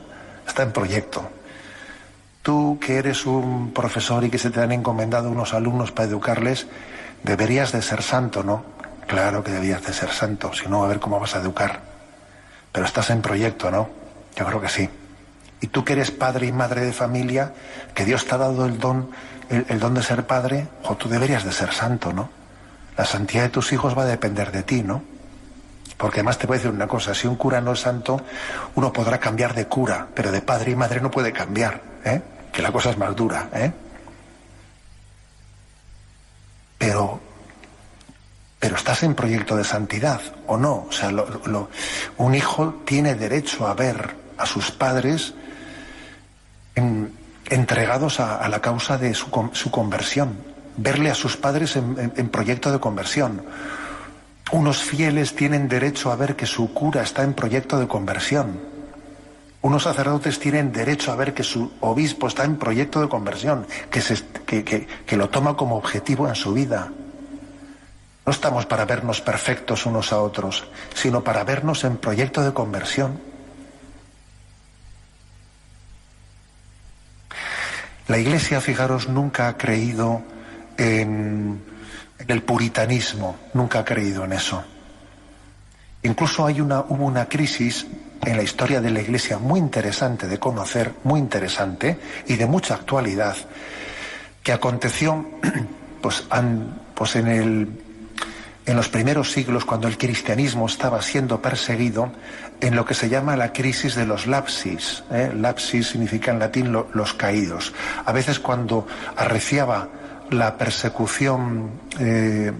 está 0.44 0.64
en 0.64 0.72
proyecto. 0.72 1.30
Tú 2.42 2.80
que 2.80 2.96
eres 2.96 3.26
un 3.26 3.72
profesor 3.72 4.24
y 4.24 4.28
que 4.28 4.36
se 4.36 4.50
te 4.50 4.60
han 4.60 4.72
encomendado 4.72 5.30
unos 5.30 5.54
alumnos 5.54 5.92
para 5.92 6.08
educarles, 6.08 6.66
deberías 7.22 7.70
de 7.70 7.80
ser 7.80 8.02
santo, 8.02 8.42
¿no? 8.42 8.64
Claro 9.06 9.44
que 9.44 9.52
deberías 9.52 9.86
de 9.86 9.92
ser 9.92 10.10
santo, 10.10 10.52
si 10.52 10.66
no, 10.66 10.82
a 10.82 10.88
ver 10.88 10.98
cómo 10.98 11.20
vas 11.20 11.36
a 11.36 11.38
educar. 11.38 11.78
Pero 12.72 12.86
estás 12.86 13.10
en 13.10 13.22
proyecto, 13.22 13.70
¿no? 13.70 13.88
Yo 14.34 14.44
creo 14.46 14.60
que 14.60 14.68
sí. 14.68 14.90
Y 15.60 15.68
tú 15.68 15.84
que 15.84 15.92
eres 15.92 16.10
padre 16.10 16.48
y 16.48 16.52
madre 16.52 16.80
de 16.80 16.92
familia, 16.92 17.52
que 17.94 18.04
Dios 18.04 18.26
te 18.26 18.34
ha 18.34 18.38
dado 18.38 18.66
el 18.66 18.80
don, 18.80 19.12
el, 19.48 19.78
don 19.78 19.94
de 19.94 20.02
ser 20.02 20.26
padre, 20.26 20.66
o 20.82 20.96
tú 20.96 21.08
deberías 21.08 21.44
de 21.44 21.52
ser 21.52 21.72
santo, 21.72 22.12
¿no? 22.12 22.30
La 22.96 23.04
santidad 23.04 23.44
de 23.44 23.50
tus 23.50 23.72
hijos 23.72 23.96
va 23.96 24.02
a 24.02 24.06
depender 24.06 24.50
de 24.50 24.64
ti, 24.64 24.82
¿no? 24.82 25.19
Porque 26.00 26.20
además 26.20 26.38
te 26.38 26.46
voy 26.46 26.54
a 26.54 26.58
decir 26.58 26.70
una 26.72 26.88
cosa, 26.88 27.12
si 27.12 27.26
un 27.26 27.36
cura 27.36 27.60
no 27.60 27.72
es 27.74 27.80
santo, 27.80 28.22
uno 28.74 28.90
podrá 28.90 29.20
cambiar 29.20 29.54
de 29.54 29.66
cura, 29.66 30.08
pero 30.14 30.32
de 30.32 30.40
padre 30.40 30.70
y 30.70 30.74
madre 30.74 30.98
no 31.02 31.10
puede 31.10 31.30
cambiar, 31.30 31.82
¿eh? 32.06 32.22
Que 32.50 32.62
la 32.62 32.72
cosa 32.72 32.88
es 32.88 32.96
más 32.96 33.14
dura, 33.14 33.50
¿eh? 33.52 33.70
Pero, 36.78 37.20
pero 38.58 38.76
estás 38.76 39.02
en 39.02 39.14
proyecto 39.14 39.54
de 39.56 39.62
santidad, 39.62 40.22
¿o 40.46 40.56
no? 40.56 40.86
O 40.88 40.92
sea, 40.92 41.10
un 42.16 42.34
hijo 42.34 42.80
tiene 42.86 43.14
derecho 43.14 43.66
a 43.66 43.74
ver 43.74 44.16
a 44.38 44.46
sus 44.46 44.70
padres 44.70 45.34
entregados 47.50 48.20
a, 48.20 48.48
la 48.48 48.62
causa 48.62 48.96
de 48.96 49.12
su, 49.12 49.30
conversión, 49.70 50.38
verle 50.78 51.10
a 51.10 51.14
sus 51.14 51.36
padres 51.36 51.76
en, 51.76 52.28
proyecto 52.30 52.72
de 52.72 52.80
conversión. 52.80 53.42
Unos 54.52 54.82
fieles 54.82 55.36
tienen 55.36 55.68
derecho 55.68 56.10
a 56.10 56.16
ver 56.16 56.34
que 56.34 56.46
su 56.46 56.74
cura 56.74 57.02
está 57.02 57.22
en 57.22 57.34
proyecto 57.34 57.78
de 57.78 57.86
conversión. 57.86 58.60
Unos 59.62 59.84
sacerdotes 59.84 60.40
tienen 60.40 60.72
derecho 60.72 61.12
a 61.12 61.16
ver 61.16 61.34
que 61.34 61.44
su 61.44 61.70
obispo 61.80 62.26
está 62.26 62.44
en 62.44 62.56
proyecto 62.56 63.00
de 63.00 63.08
conversión, 63.08 63.66
que, 63.90 64.86
que, 65.06 65.16
lo 65.16 65.28
toma 65.28 65.56
como 65.56 65.76
objetivo 65.76 66.26
en 66.26 66.34
su 66.34 66.54
vida. 66.54 66.90
No 68.26 68.32
estamos 68.32 68.66
para 68.66 68.86
vernos 68.86 69.20
perfectos 69.20 69.86
unos 69.86 70.12
a 70.12 70.20
otros, 70.20 70.66
sino 70.94 71.22
para 71.22 71.44
vernos 71.44 71.84
en 71.84 71.98
proyecto 71.98 72.42
de 72.42 72.52
conversión. 72.52 73.20
La 78.08 78.18
Iglesia, 78.18 78.60
fijaros, 78.60 79.08
nunca 79.08 79.46
ha 79.46 79.56
creído 79.56 80.22
en, 80.76 81.62
el 82.28 82.42
puritanismo, 82.42 83.36
nunca 83.54 83.80
ha 83.80 83.84
creído 83.84 84.24
en 84.24 84.32
eso. 84.32 84.62
Incluso 86.02 86.46
hay 86.46 86.60
una, 86.60 86.80
hubo 86.80 87.04
una 87.04 87.28
crisis 87.28 87.86
en 88.24 88.36
la 88.36 88.42
historia 88.42 88.80
de 88.80 88.90
la 88.90 89.00
Iglesia 89.00 89.38
muy 89.38 89.60
interesante 89.60 90.26
de 90.26 90.38
conocer, 90.38 90.94
muy 91.04 91.20
interesante 91.20 91.98
y 92.26 92.36
de 92.36 92.46
mucha 92.46 92.74
actualidad, 92.74 93.36
que 94.42 94.52
aconteció 94.52 95.26
pues, 96.02 96.26
pues 96.94 97.16
en, 97.16 97.28
el, 97.28 97.68
en 98.66 98.76
los 98.76 98.88
primeros 98.88 99.32
siglos, 99.32 99.64
cuando 99.64 99.88
el 99.88 99.98
cristianismo 99.98 100.66
estaba 100.66 101.02
siendo 101.02 101.40
perseguido, 101.42 102.12
en 102.60 102.76
lo 102.76 102.84
que 102.84 102.94
se 102.94 103.08
llama 103.08 103.36
la 103.36 103.52
crisis 103.52 103.94
de 103.94 104.06
los 104.06 104.26
lapsis. 104.26 105.02
¿eh? 105.10 105.32
Lapsis 105.34 105.88
significa 105.88 106.30
en 106.30 106.38
latín 106.38 106.72
los 106.72 107.14
caídos. 107.14 107.72
A 108.04 108.12
veces 108.12 108.38
cuando 108.38 108.86
arreciaba 109.16 109.88
la 110.30 110.56
persecución 110.56 111.70
eh, 111.98 112.52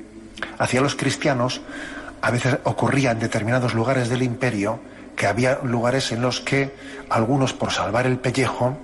hacia 0.58 0.80
los 0.80 0.94
cristianos, 0.94 1.60
a 2.22 2.30
veces 2.30 2.58
ocurría 2.64 3.12
en 3.12 3.18
determinados 3.18 3.74
lugares 3.74 4.08
del 4.08 4.22
imperio 4.22 4.80
que 5.16 5.26
había 5.26 5.58
lugares 5.62 6.12
en 6.12 6.22
los 6.22 6.40
que 6.40 6.74
algunos 7.08 7.52
por 7.52 7.72
salvar 7.72 8.06
el 8.06 8.18
pellejo 8.18 8.76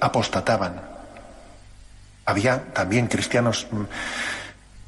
apostataban 0.00 0.90
había 2.30 2.72
también 2.72 3.06
cristianos 3.06 3.66
mm, 3.70 3.82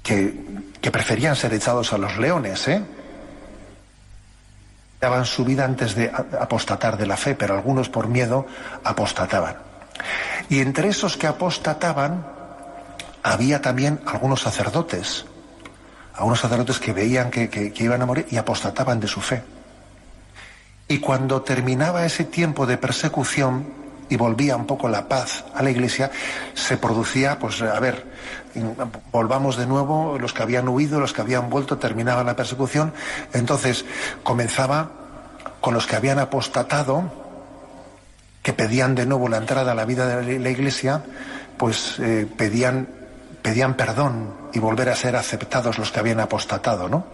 que, 0.03 0.35
que 0.81 0.91
preferían 0.91 1.37
ser 1.37 1.53
echados 1.55 1.93
a 1.93 1.99
los 1.99 2.17
leones, 2.19 2.69
¿eh? 2.69 2.83
daban 5.01 5.25
su 5.25 5.45
vida 5.45 5.65
antes 5.65 5.95
de 5.95 6.11
apostatar 6.11 6.97
de 6.97 7.07
la 7.07 7.17
fe, 7.17 7.35
pero 7.35 7.55
algunos 7.55 7.89
por 7.89 8.07
miedo 8.07 8.47
apostataban. 8.85 9.57
Y 10.49 10.61
entre 10.61 10.89
esos 10.89 11.17
que 11.17 11.27
apostataban 11.27 12.25
había 13.23 13.63
también 13.63 14.01
algunos 14.07 14.41
sacerdotes, 14.41 15.25
algunos 16.15 16.41
sacerdotes 16.41 16.79
que 16.79 16.93
veían 16.93 17.31
que, 17.31 17.73
iban 17.77 18.03
a 18.03 18.07
morir 18.07 18.27
y 18.31 18.37
apostataban 18.37 19.01
de 19.01 19.09
su 19.09 19.21
fe. 19.21 19.43
Y 20.89 20.99
cuando 20.99 21.43
terminaba 21.43 22.05
ese 22.05 22.25
tiempo 22.25 22.67
de 22.67 22.77
persecución 22.77 23.67
y 24.09 24.17
volvía 24.17 24.57
un 24.57 24.67
poco 24.67 24.89
la 24.89 25.09
paz 25.09 25.45
a 25.55 25.63
la 25.63 25.71
iglesia, 25.71 26.11
se 26.55 26.77
producía, 26.77 27.39
pues 27.39 27.63
a 27.63 27.81
ver, 27.81 28.05
volvamos 29.11 29.57
de 29.57 29.67
nuevo, 29.67 30.19
los 30.19 30.33
que 30.35 30.43
habían 30.43 30.69
huido, 30.69 31.01
los 31.01 31.13
que 31.13 31.23
habían 31.23 31.49
vuelto, 31.49 31.79
terminaba 31.79 32.23
la 32.25 32.37
persecución, 32.37 32.93
entonces 33.33 33.87
comenzaba 34.23 34.91
con 35.61 35.73
los 35.73 35.87
que 35.87 35.97
habían 35.97 36.19
apostatado, 36.19 37.11
que 38.43 38.53
pedían 38.53 38.95
de 38.95 39.07
nuevo 39.07 39.29
la 39.29 39.39
entrada 39.39 39.73
a 39.73 39.75
la 39.75 39.85
vida 39.85 40.21
de 40.21 40.39
la 40.39 40.51
iglesia, 40.51 41.05
pues 41.57 41.97
eh, 42.01 42.27
pedían, 42.37 42.89
pedían 43.43 43.75
perdón 43.75 44.35
y 44.53 44.59
volver 44.59 44.89
a 44.89 44.95
ser 44.95 45.17
aceptados 45.17 45.79
los 45.79 45.91
que 45.91 46.01
habían 46.01 46.21
apostatado, 46.21 46.89
¿no? 46.89 47.05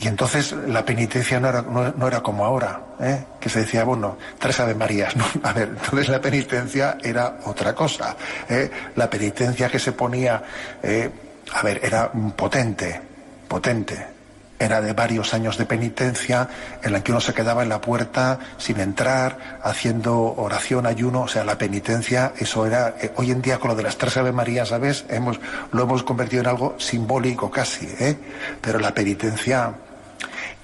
Y 0.00 0.08
entonces 0.08 0.52
la 0.52 0.84
penitencia 0.84 1.40
no 1.40 1.48
era, 1.48 1.62
no, 1.62 2.06
era 2.06 2.20
como 2.20 2.44
ahora, 2.44 2.80
¿eh? 3.00 3.24
que 3.40 3.48
se 3.48 3.60
decía, 3.60 3.84
bueno, 3.84 4.18
tres 4.38 4.60
Ave 4.60 4.74
Marías. 4.74 5.16
¿no? 5.16 5.24
A 5.42 5.52
ver, 5.52 5.68
entonces 5.68 6.08
la 6.08 6.20
penitencia 6.20 6.98
era 7.02 7.38
otra 7.44 7.74
cosa. 7.74 8.16
¿eh? 8.48 8.70
La 8.96 9.08
penitencia 9.08 9.68
que 9.70 9.78
se 9.78 9.92
ponía, 9.92 10.42
eh, 10.82 11.10
a 11.54 11.62
ver, 11.62 11.80
era 11.82 12.10
potente, 12.12 13.00
potente. 13.48 14.13
Era 14.58 14.80
de 14.80 14.92
varios 14.92 15.34
años 15.34 15.58
de 15.58 15.66
penitencia 15.66 16.48
en 16.82 16.92
la 16.92 17.02
que 17.02 17.10
uno 17.10 17.20
se 17.20 17.34
quedaba 17.34 17.62
en 17.62 17.68
la 17.68 17.80
puerta 17.80 18.38
sin 18.56 18.78
entrar, 18.80 19.58
haciendo 19.62 20.34
oración, 20.36 20.86
ayuno. 20.86 21.22
O 21.22 21.28
sea, 21.28 21.44
la 21.44 21.58
penitencia, 21.58 22.32
eso 22.38 22.64
era, 22.64 22.94
hoy 23.16 23.32
en 23.32 23.42
día 23.42 23.58
con 23.58 23.70
lo 23.70 23.76
de 23.76 23.82
las 23.82 23.98
tres 23.98 24.16
Ave 24.16 24.32
Marías, 24.32 24.68
¿sabes? 24.68 25.04
Hemos, 25.08 25.40
lo 25.72 25.82
hemos 25.82 26.02
convertido 26.04 26.42
en 26.42 26.48
algo 26.48 26.76
simbólico 26.78 27.50
casi, 27.50 27.86
¿eh? 27.98 28.16
Pero 28.60 28.78
la 28.78 28.94
penitencia 28.94 29.74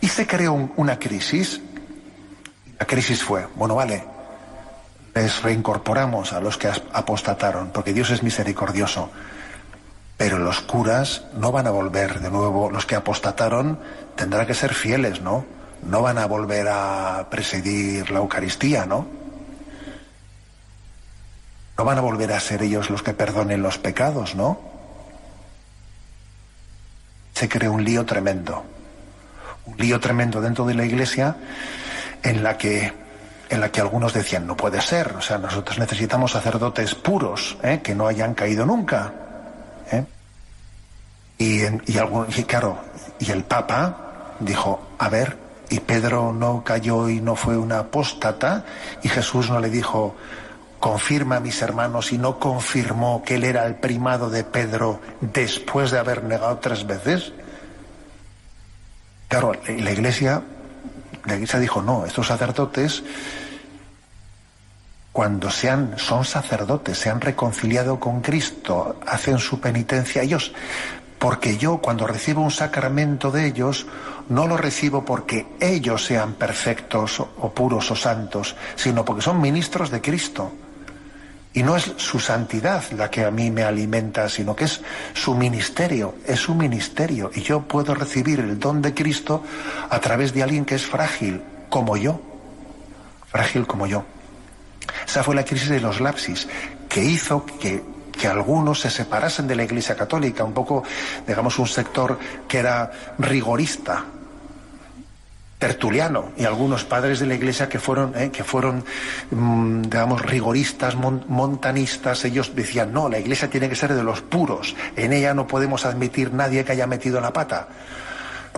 y 0.00 0.09
se 0.09 0.26
creó 0.26 0.70
una 0.76 0.98
crisis. 0.98 1.61
La 2.79 2.87
crisis 2.87 3.22
fue, 3.22 3.46
bueno, 3.57 3.74
vale, 3.74 4.03
les 5.14 5.42
reincorporamos 5.42 6.33
a 6.33 6.40
los 6.40 6.57
que 6.57 6.68
apostataron, 6.92 7.70
porque 7.70 7.92
Dios 7.92 8.11
es 8.11 8.22
misericordioso. 8.22 9.11
Pero 10.20 10.37
los 10.37 10.61
curas 10.61 11.24
no 11.33 11.50
van 11.50 11.66
a 11.66 11.70
volver 11.70 12.20
de 12.20 12.28
nuevo, 12.30 12.70
los 12.70 12.85
que 12.85 12.94
apostataron 12.94 13.78
tendrán 14.16 14.46
que 14.46 14.52
ser 14.52 14.74
fieles, 14.74 15.22
¿no? 15.22 15.46
No 15.83 16.02
van 16.02 16.18
a 16.18 16.26
volver 16.26 16.68
a 16.68 17.28
presidir 17.30 18.11
la 18.11 18.18
Eucaristía, 18.18 18.85
¿no? 18.85 19.06
No 21.78 21.85
van 21.87 21.96
a 21.96 22.02
volver 22.02 22.35
a 22.35 22.40
ser 22.40 22.62
ellos 22.62 22.90
los 22.90 23.02
que 23.02 23.14
perdonen 23.14 23.62
los 23.62 23.78
pecados, 23.78 24.35
¿no? 24.35 24.61
Se 27.33 27.48
creó 27.48 27.72
un 27.72 27.83
lío 27.83 28.04
tremendo 28.04 28.62
un 29.64 29.78
lío 29.78 30.00
tremendo 30.00 30.42
dentro 30.42 30.66
de 30.66 30.74
la 30.74 30.85
iglesia 30.85 31.37
en 32.22 32.42
la 32.42 32.59
que 32.59 32.92
en 33.48 33.61
la 33.62 33.72
que 33.72 33.80
algunos 33.80 34.12
decían 34.12 34.46
no 34.46 34.54
puede 34.54 34.83
ser, 34.83 35.14
o 35.16 35.22
sea, 35.22 35.38
nosotros 35.38 35.78
necesitamos 35.78 36.33
sacerdotes 36.33 36.94
puros, 36.94 37.56
¿eh? 37.62 37.80
que 37.83 37.94
no 37.94 38.06
hayan 38.06 38.35
caído 38.35 38.66
nunca. 38.66 39.19
¿Eh? 41.40 41.79
Y, 41.87 41.92
y, 41.92 42.44
claro, 42.44 42.79
y 43.18 43.31
el 43.31 43.44
Papa 43.44 44.35
dijo, 44.40 44.81
a 44.98 45.09
ver, 45.09 45.37
y 45.70 45.81
Pedro 45.81 46.33
no 46.33 46.62
cayó 46.64 47.09
y 47.09 47.20
no 47.20 47.37
fue 47.37 47.57
una 47.57 47.79
apóstata, 47.79 48.64
y 49.03 49.09
Jesús 49.09 49.50
no 49.50 49.61
le 49.61 49.70
dijo, 49.70 50.16
confirma 50.79 51.37
a 51.37 51.40
mis 51.40 51.61
hermanos, 51.62 52.12
y 52.12 52.18
no 52.18 52.38
confirmó 52.38 53.22
que 53.24 53.37
él 53.37 53.44
era 53.44 53.66
el 53.66 53.76
primado 53.76 54.31
de 54.31 54.44
Pedro 54.44 55.00
después 55.20 55.90
de 55.90 55.98
haber 55.98 56.24
negado 56.24 56.59
tres 56.59 56.87
veces. 56.87 57.33
Claro, 59.29 59.53
la 59.66 59.92
iglesia, 59.92 60.42
la 61.24 61.35
iglesia 61.35 61.59
dijo, 61.61 61.83
no, 61.83 62.05
estos 62.05 62.26
sacerdotes, 62.26 63.05
cuando 65.12 65.50
sean, 65.50 65.94
son 65.96 66.24
sacerdotes, 66.24 66.98
se 66.98 67.11
han 67.11 67.20
reconciliado 67.20 68.00
con 68.00 68.20
Cristo, 68.20 68.98
hacen 69.07 69.38
su 69.38 69.61
penitencia 69.61 70.22
ellos, 70.22 70.53
porque 71.20 71.59
yo 71.59 71.76
cuando 71.76 72.06
recibo 72.06 72.40
un 72.40 72.50
sacramento 72.50 73.30
de 73.30 73.46
ellos, 73.46 73.87
no 74.30 74.46
lo 74.46 74.56
recibo 74.56 75.04
porque 75.04 75.46
ellos 75.61 76.06
sean 76.06 76.33
perfectos 76.33 77.20
o 77.20 77.52
puros 77.52 77.90
o 77.90 77.94
santos, 77.94 78.56
sino 78.74 79.04
porque 79.04 79.20
son 79.20 79.38
ministros 79.38 79.90
de 79.90 80.00
Cristo. 80.00 80.50
Y 81.52 81.62
no 81.62 81.76
es 81.76 81.92
su 81.98 82.20
santidad 82.20 82.83
la 82.92 83.11
que 83.11 83.26
a 83.26 83.30
mí 83.30 83.50
me 83.50 83.64
alimenta, 83.64 84.30
sino 84.30 84.56
que 84.56 84.64
es 84.64 84.80
su 85.12 85.35
ministerio, 85.35 86.14
es 86.26 86.40
su 86.40 86.54
ministerio. 86.54 87.30
Y 87.35 87.42
yo 87.42 87.61
puedo 87.61 87.94
recibir 87.94 88.40
el 88.40 88.59
don 88.59 88.80
de 88.80 88.94
Cristo 88.94 89.44
a 89.90 90.00
través 90.00 90.33
de 90.33 90.42
alguien 90.42 90.64
que 90.64 90.76
es 90.76 90.87
frágil, 90.87 91.42
como 91.68 91.98
yo. 91.98 92.18
Frágil 93.26 93.66
como 93.66 93.87
yo. 93.87 94.04
Esa 95.06 95.22
fue 95.22 95.35
la 95.35 95.44
crisis 95.44 95.68
de 95.68 95.80
los 95.80 96.00
lapsis, 96.00 96.48
que 96.88 97.04
hizo 97.04 97.44
que, 97.44 97.83
que 98.20 98.28
algunos 98.28 98.80
se 98.80 98.90
separasen 98.90 99.48
de 99.48 99.56
la 99.56 99.64
Iglesia 99.64 99.96
Católica, 99.96 100.44
un 100.44 100.52
poco, 100.52 100.85
digamos, 101.26 101.59
un 101.59 101.66
sector 101.66 102.18
que 102.46 102.59
era 102.59 102.90
rigorista, 103.18 104.04
Tertuliano 105.59 106.33
y 106.38 106.44
algunos 106.44 106.85
padres 106.85 107.20
de 107.20 107.26
la 107.26 107.35
Iglesia 107.35 107.68
que 107.68 107.78
fueron, 107.78 108.14
eh, 108.16 108.30
que 108.30 108.44
fueron 108.44 108.85
mm, 109.30 109.83
digamos, 109.83 110.22
rigoristas, 110.22 110.96
montanistas, 110.96 112.24
ellos 112.24 112.54
decían, 112.54 112.92
no, 112.92 113.09
la 113.09 113.18
Iglesia 113.18 113.48
tiene 113.48 113.68
que 113.68 113.76
ser 113.76 113.94
de 113.94 114.02
los 114.02 114.20
puros, 114.22 114.74
en 114.96 115.12
ella 115.12 115.33
no 115.33 115.46
podemos 115.46 115.87
admitir 115.87 116.33
nadie 116.33 116.64
que 116.64 116.72
haya 116.72 116.87
metido 116.87 117.20
la 117.20 117.33
pata. 117.33 117.68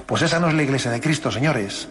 Pues 0.06 0.22
esa 0.22 0.40
no 0.40 0.48
es 0.48 0.54
la 0.54 0.62
Iglesia 0.62 0.90
de 0.90 1.00
Cristo, 1.00 1.30
señores. 1.30 1.88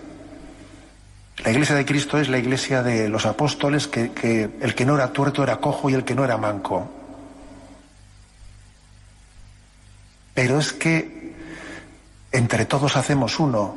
La 1.43 1.51
Iglesia 1.51 1.75
de 1.75 1.85
Cristo 1.85 2.17
es 2.17 2.27
la 2.29 2.37
Iglesia 2.37 2.83
de 2.83 3.07
los 3.07 3.25
apóstoles, 3.25 3.87
que, 3.87 4.11
que 4.11 4.49
el 4.61 4.75
que 4.75 4.85
no 4.85 4.95
era 4.95 5.13
tuerto 5.13 5.43
era 5.43 5.57
cojo 5.57 5.89
y 5.89 5.93
el 5.93 6.03
que 6.03 6.15
no 6.15 6.23
era 6.25 6.37
manco. 6.37 7.00
Pero 10.33 10.59
es 10.59 10.73
que 10.73 11.33
entre 12.31 12.65
todos 12.65 12.95
hacemos 12.95 13.39
uno, 13.39 13.75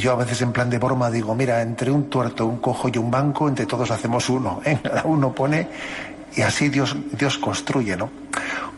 yo 0.00 0.12
a 0.12 0.16
veces 0.16 0.42
en 0.42 0.52
plan 0.52 0.70
de 0.70 0.78
broma 0.78 1.10
digo, 1.10 1.34
mira, 1.34 1.62
entre 1.62 1.90
un 1.90 2.08
tuerto, 2.08 2.46
un 2.46 2.58
cojo 2.58 2.88
y 2.92 2.98
un 2.98 3.10
banco, 3.10 3.48
entre 3.48 3.66
todos 3.66 3.90
hacemos 3.90 4.28
uno. 4.28 4.60
Cada 4.82 5.04
uno 5.04 5.32
pone 5.32 5.68
y 6.36 6.42
así 6.42 6.68
Dios, 6.68 6.96
Dios 7.12 7.38
construye, 7.38 7.96
¿no? 7.96 8.10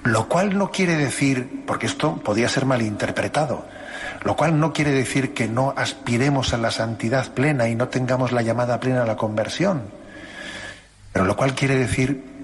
Lo 0.04 0.28
cual 0.28 0.56
no 0.56 0.70
quiere 0.70 0.96
decir, 0.96 1.64
porque 1.66 1.86
esto 1.86 2.16
podría 2.16 2.48
ser 2.48 2.64
malinterpretado, 2.64 3.66
lo 4.22 4.36
cual 4.36 4.58
no 4.60 4.72
quiere 4.72 4.92
decir 4.92 5.34
que 5.34 5.48
no 5.48 5.74
aspiremos 5.76 6.54
a 6.54 6.58
la 6.58 6.70
santidad 6.70 7.32
plena 7.32 7.68
y 7.68 7.74
no 7.74 7.88
tengamos 7.88 8.30
la 8.32 8.42
llamada 8.42 8.78
plena 8.78 9.02
a 9.02 9.06
la 9.06 9.16
conversión. 9.16 9.82
Pero 11.12 11.24
lo 11.24 11.36
cual 11.36 11.54
quiere 11.54 11.76
decir 11.76 12.35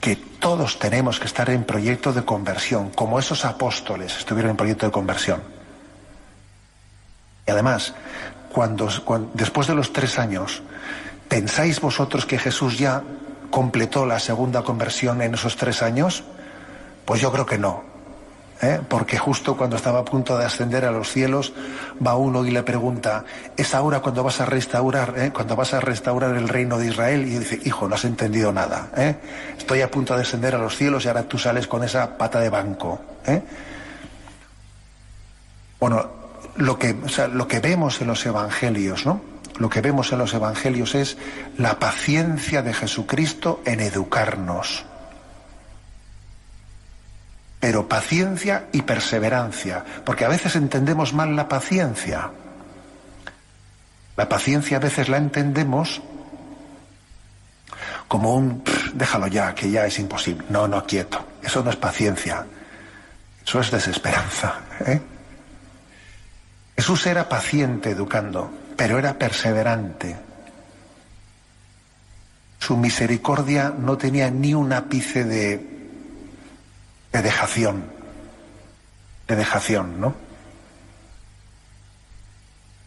que 0.00 0.16
todos 0.16 0.78
tenemos 0.78 1.20
que 1.20 1.26
estar 1.26 1.50
en 1.50 1.64
proyecto 1.64 2.12
de 2.12 2.24
conversión, 2.24 2.90
como 2.90 3.18
esos 3.18 3.44
apóstoles 3.44 4.16
estuvieron 4.16 4.52
en 4.52 4.56
proyecto 4.56 4.86
de 4.86 4.92
conversión. 4.92 5.42
Y 7.46 7.50
además, 7.50 7.94
cuando, 8.52 8.88
después 9.34 9.66
de 9.66 9.74
los 9.74 9.92
tres 9.92 10.18
años, 10.18 10.62
¿pensáis 11.28 11.80
vosotros 11.80 12.24
que 12.24 12.38
Jesús 12.38 12.78
ya 12.78 13.02
completó 13.50 14.06
la 14.06 14.18
segunda 14.18 14.62
conversión 14.62 15.20
en 15.20 15.34
esos 15.34 15.56
tres 15.56 15.82
años? 15.82 16.24
Pues 17.04 17.20
yo 17.20 17.30
creo 17.32 17.46
que 17.46 17.58
no. 17.58 17.89
¿Eh? 18.62 18.80
Porque 18.88 19.18
justo 19.18 19.56
cuando 19.56 19.76
estaba 19.76 20.00
a 20.00 20.04
punto 20.04 20.36
de 20.36 20.44
ascender 20.44 20.84
a 20.84 20.90
los 20.90 21.10
cielos, 21.10 21.52
va 22.04 22.16
uno 22.16 22.44
y 22.44 22.50
le 22.50 22.62
pregunta, 22.62 23.24
¿es 23.56 23.74
ahora 23.74 24.00
cuando 24.00 24.22
vas 24.22 24.40
a 24.40 24.46
restaurar, 24.46 25.14
eh? 25.16 25.30
cuando 25.32 25.56
vas 25.56 25.74
a 25.74 25.80
restaurar 25.80 26.36
el 26.36 26.48
reino 26.48 26.78
de 26.78 26.88
Israel? 26.88 27.26
Y 27.26 27.38
dice, 27.38 27.60
hijo, 27.64 27.88
no 27.88 27.94
has 27.94 28.04
entendido 28.04 28.52
nada. 28.52 28.90
¿eh? 28.96 29.16
Estoy 29.58 29.80
a 29.82 29.90
punto 29.90 30.14
de 30.14 30.22
ascender 30.22 30.54
a 30.54 30.58
los 30.58 30.76
cielos 30.76 31.04
y 31.04 31.08
ahora 31.08 31.24
tú 31.24 31.38
sales 31.38 31.66
con 31.66 31.84
esa 31.84 32.16
pata 32.16 32.40
de 32.40 32.50
banco. 32.50 33.00
Bueno, 35.78 36.10
lo 36.56 36.78
que, 36.78 36.96
lo 37.32 37.48
que 37.48 37.60
vemos 37.60 38.00
en 38.00 38.08
los 38.08 38.24
evangelios, 38.26 39.06
¿no? 39.06 39.22
Lo 39.58 39.68
que 39.68 39.80
vemos 39.80 40.10
en 40.12 40.18
los 40.18 40.32
evangelios 40.32 40.94
es 40.94 41.18
la 41.58 41.78
paciencia 41.78 42.62
de 42.62 42.72
Jesucristo 42.72 43.60
en 43.66 43.80
educarnos. 43.80 44.86
Pero 47.60 47.86
paciencia 47.86 48.66
y 48.72 48.82
perseverancia, 48.82 49.84
porque 50.04 50.24
a 50.24 50.28
veces 50.28 50.56
entendemos 50.56 51.12
mal 51.12 51.36
la 51.36 51.46
paciencia. 51.46 52.30
La 54.16 54.28
paciencia 54.28 54.78
a 54.78 54.80
veces 54.80 55.08
la 55.10 55.18
entendemos 55.18 56.00
como 58.08 58.34
un 58.34 58.64
déjalo 58.94 59.28
ya, 59.28 59.54
que 59.54 59.70
ya 59.70 59.86
es 59.86 59.98
imposible. 59.98 60.44
No, 60.48 60.66
no, 60.66 60.84
quieto. 60.84 61.24
Eso 61.42 61.62
no 61.62 61.70
es 61.70 61.76
paciencia. 61.76 62.44
Eso 63.46 63.60
es 63.60 63.70
desesperanza. 63.70 64.60
¿eh? 64.86 65.00
Jesús 66.76 67.06
era 67.06 67.28
paciente 67.28 67.90
educando, 67.90 68.50
pero 68.76 68.98
era 68.98 69.14
perseverante. 69.14 70.16
Su 72.58 72.76
misericordia 72.76 73.72
no 73.78 73.96
tenía 73.96 74.30
ni 74.30 74.54
un 74.54 74.72
ápice 74.72 75.24
de, 75.24 75.79
de 77.12 77.22
dejación, 77.22 77.84
de 79.28 79.36
dejación, 79.36 80.00
¿no? 80.00 80.14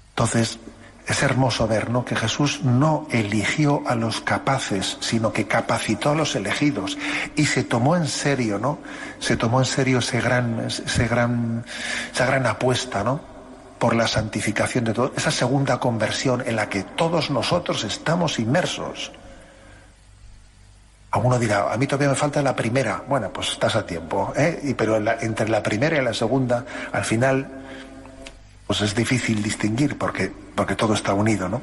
Entonces, 0.09 0.59
es 1.07 1.21
hermoso 1.21 1.67
ver, 1.67 1.89
¿no? 1.89 2.05
Que 2.05 2.15
Jesús 2.15 2.61
no 2.63 3.07
eligió 3.11 3.83
a 3.87 3.95
los 3.95 4.21
capaces, 4.21 4.97
sino 5.01 5.33
que 5.33 5.47
capacitó 5.47 6.11
a 6.11 6.15
los 6.15 6.35
elegidos 6.35 6.97
y 7.35 7.45
se 7.45 7.63
tomó 7.63 7.97
en 7.97 8.07
serio, 8.07 8.57
¿no? 8.57 8.79
Se 9.19 9.35
tomó 9.35 9.59
en 9.59 9.65
serio 9.65 9.99
ese 9.99 10.21
gran, 10.21 10.61
ese 10.67 11.07
gran, 11.07 11.65
esa 12.13 12.25
gran 12.25 12.45
apuesta, 12.45 13.03
¿no? 13.03 13.19
Por 13.79 13.95
la 13.95 14.07
santificación 14.07 14.85
de 14.85 14.93
todo, 14.93 15.11
esa 15.17 15.31
segunda 15.31 15.79
conversión 15.79 16.41
en 16.45 16.55
la 16.55 16.69
que 16.69 16.83
todos 16.83 17.29
nosotros 17.31 17.83
estamos 17.83 18.39
inmersos. 18.39 19.11
Alguno 21.13 21.37
dirá, 21.37 21.71
a 21.71 21.77
mí 21.77 21.85
todavía 21.85 22.09
me 22.09 22.15
falta 22.15 22.41
la 22.41 22.55
primera. 22.55 23.03
Bueno, 23.07 23.31
pues 23.31 23.51
estás 23.51 23.75
a 23.75 23.85
tiempo, 23.85 24.33
¿eh? 24.35 24.59
Y, 24.63 24.73
pero 24.73 24.97
entre 25.21 25.47
la 25.47 25.61
primera 25.61 26.01
y 26.01 26.03
la 26.03 26.13
segunda, 26.13 26.65
al 26.91 27.05
final 27.05 27.47
pues 28.65 28.81
es 28.81 28.95
difícil 28.95 29.43
distinguir 29.43 29.95
porque, 29.95 30.31
porque 30.55 30.75
todo 30.75 30.95
está 30.95 31.13
unido, 31.13 31.47
¿no? 31.47 31.61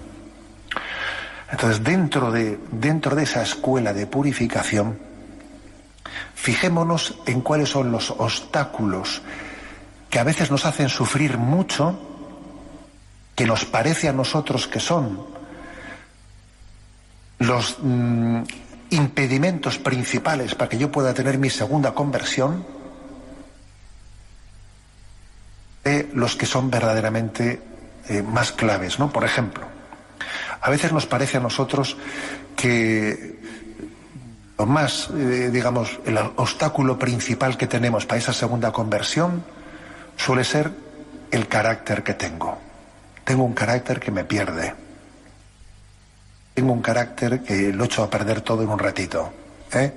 Entonces, 1.50 1.82
dentro 1.82 2.30
de, 2.30 2.60
dentro 2.70 3.16
de 3.16 3.24
esa 3.24 3.42
escuela 3.42 3.92
de 3.92 4.06
purificación, 4.06 4.96
fijémonos 6.36 7.18
en 7.26 7.40
cuáles 7.40 7.70
son 7.70 7.90
los 7.90 8.10
obstáculos 8.10 9.20
que 10.08 10.20
a 10.20 10.24
veces 10.24 10.52
nos 10.52 10.64
hacen 10.64 10.88
sufrir 10.88 11.38
mucho, 11.38 11.98
que 13.34 13.46
nos 13.46 13.64
parece 13.64 14.08
a 14.08 14.12
nosotros 14.12 14.68
que 14.68 14.78
son 14.78 15.26
los 17.40 17.78
mm, 17.82 18.42
impedimentos 18.90 19.78
principales 19.78 20.54
para 20.54 20.68
que 20.68 20.78
yo 20.78 20.90
pueda 20.90 21.14
tener 21.14 21.38
mi 21.38 21.50
segunda 21.50 21.92
conversión, 21.92 22.64
de 25.84 26.10
los 26.14 26.36
que 26.36 26.46
son 26.46 26.70
verdaderamente 26.70 27.62
eh, 28.08 28.22
más 28.22 28.52
claves, 28.52 28.98
¿no? 28.98 29.10
Por 29.10 29.24
ejemplo, 29.24 29.66
a 30.60 30.70
veces 30.70 30.92
nos 30.92 31.06
parece 31.06 31.38
a 31.38 31.40
nosotros 31.40 31.96
que 32.54 33.38
lo 34.58 34.66
más, 34.66 35.08
eh, 35.16 35.50
digamos, 35.50 36.00
el 36.04 36.18
obstáculo 36.18 36.98
principal 36.98 37.56
que 37.56 37.66
tenemos 37.66 38.04
para 38.04 38.18
esa 38.18 38.34
segunda 38.34 38.72
conversión 38.72 39.42
suele 40.16 40.44
ser 40.44 40.70
el 41.30 41.48
carácter 41.48 42.02
que 42.02 42.12
tengo. 42.12 42.58
Tengo 43.24 43.44
un 43.44 43.54
carácter 43.54 44.00
que 44.00 44.10
me 44.10 44.24
pierde. 44.24 44.74
Tengo 46.60 46.74
un 46.74 46.82
carácter 46.82 47.40
que 47.40 47.72
lo 47.72 47.84
echo 47.84 48.02
a 48.02 48.10
perder 48.10 48.42
todo 48.42 48.62
en 48.62 48.68
un 48.68 48.78
ratito. 48.78 49.32
¿eh? 49.72 49.90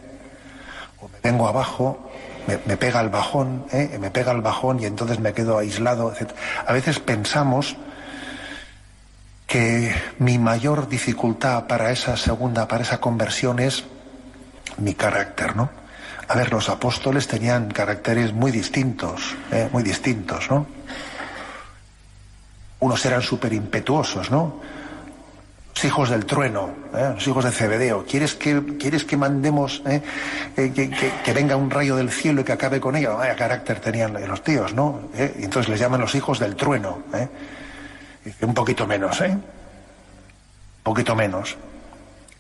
O 1.02 1.10
me 1.10 1.19
vengo 1.21 1.45
abajo 1.45 2.10
me, 2.47 2.78
pega 2.78 3.02
el 3.02 3.10
bajón, 3.10 3.65
¿eh? 3.73 3.97
me 3.99 4.12
pega 4.12 4.32
el 4.32 4.39
bajón 4.39 4.80
y 4.80 4.86
entonces 4.86 5.19
me 5.19 5.34
quedo 5.34 5.58
aislado. 5.58 6.13
A 6.65 6.71
veces 6.71 6.99
pensamos 6.99 7.76
que 9.45 9.93
mi 10.19 10.38
mayor 10.38 10.88
dificultad 10.88 11.67
para 11.67 11.91
esa 11.91 12.15
segunda, 12.15 12.65
para 12.69 12.84
esa 12.84 13.02
conversión 13.02 13.60
es 13.60 13.84
mi 14.78 14.93
carácter, 14.93 15.58
¿no? 15.58 15.69
A 16.30 16.36
ver, 16.36 16.54
los 16.54 16.69
apóstoles 16.69 17.28
tenían 17.28 17.71
caracteres 17.71 18.32
muy 18.32 18.52
distintos, 18.52 19.36
¿eh? 19.52 19.67
muy 19.73 19.84
distintos, 19.84 20.49
¿no? 20.49 20.65
Unos 22.80 23.06
eran 23.06 23.21
súper 23.21 23.52
impetuosos, 23.52 24.32
¿no? 24.32 24.71
Los 25.76 25.86
hijos 25.86 26.10
del 26.10 26.26
trueno, 26.26 26.70
¿eh? 26.94 27.12
los 27.16 27.28
hijos 27.28 27.44
de 27.44 27.52
Cebedeo. 27.52 28.06
¿Quieres 28.06 28.36
que, 28.36 28.78
¿quieres 28.80 29.06
que 29.06 29.18
mandemos 29.18 29.82
eh, 29.86 30.02
que, 30.56 31.34
venga 31.34 31.56
un 31.56 31.72
rayo 31.72 31.96
del 31.96 32.12
cielo 32.12 32.42
y 32.42 32.44
que 32.44 32.52
acabe 32.52 32.80
con 32.80 32.96
ella? 32.96 33.10
Vaya 33.10 33.36
carácter 33.36 33.80
tenían 33.80 34.14
los 34.28 34.44
tíos, 34.44 34.74
¿no? 34.74 35.10
¿Eh? 35.16 35.34
Y 35.40 35.44
entonces 35.46 35.70
les 35.70 35.80
llaman 35.80 36.00
los 36.00 36.14
hijos 36.16 36.40
del 36.40 36.56
trueno. 36.56 37.00
Un 38.42 38.54
poquito 38.54 38.86
menos, 38.86 39.20
¿eh? 39.22 39.32
Un 39.32 39.42
poquito 40.84 41.16
menos. 41.16 41.58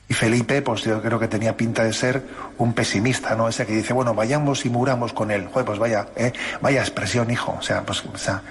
Y 0.07 0.13
Felipe, 0.13 0.61
pues 0.61 0.83
yo 0.83 1.01
creo 1.01 1.19
que 1.19 1.27
tenía 1.27 1.57
pinta 1.57 1.83
de 1.83 1.93
ser 1.93 2.23
un 2.59 2.73
pesimista, 2.73 3.35
¿no? 3.35 3.47
Ese 3.49 3.65
que 3.65 3.73
dice, 3.73 3.93
bueno, 3.93 4.13
vayamos 4.13 4.65
y 4.65 4.69
muramos 4.69 5.11
con 5.11 5.31
él. 5.31 5.47
Joder, 5.51 5.65
pues 5.65 5.79
vaya, 5.79 6.07
vaya 6.61 6.81
expresión, 6.81 7.31
hijo. 7.31 7.55
O 7.57 7.61
sea, 7.61 7.81
pues, 7.81 8.03
o 8.05 8.17
sea, 8.17 8.41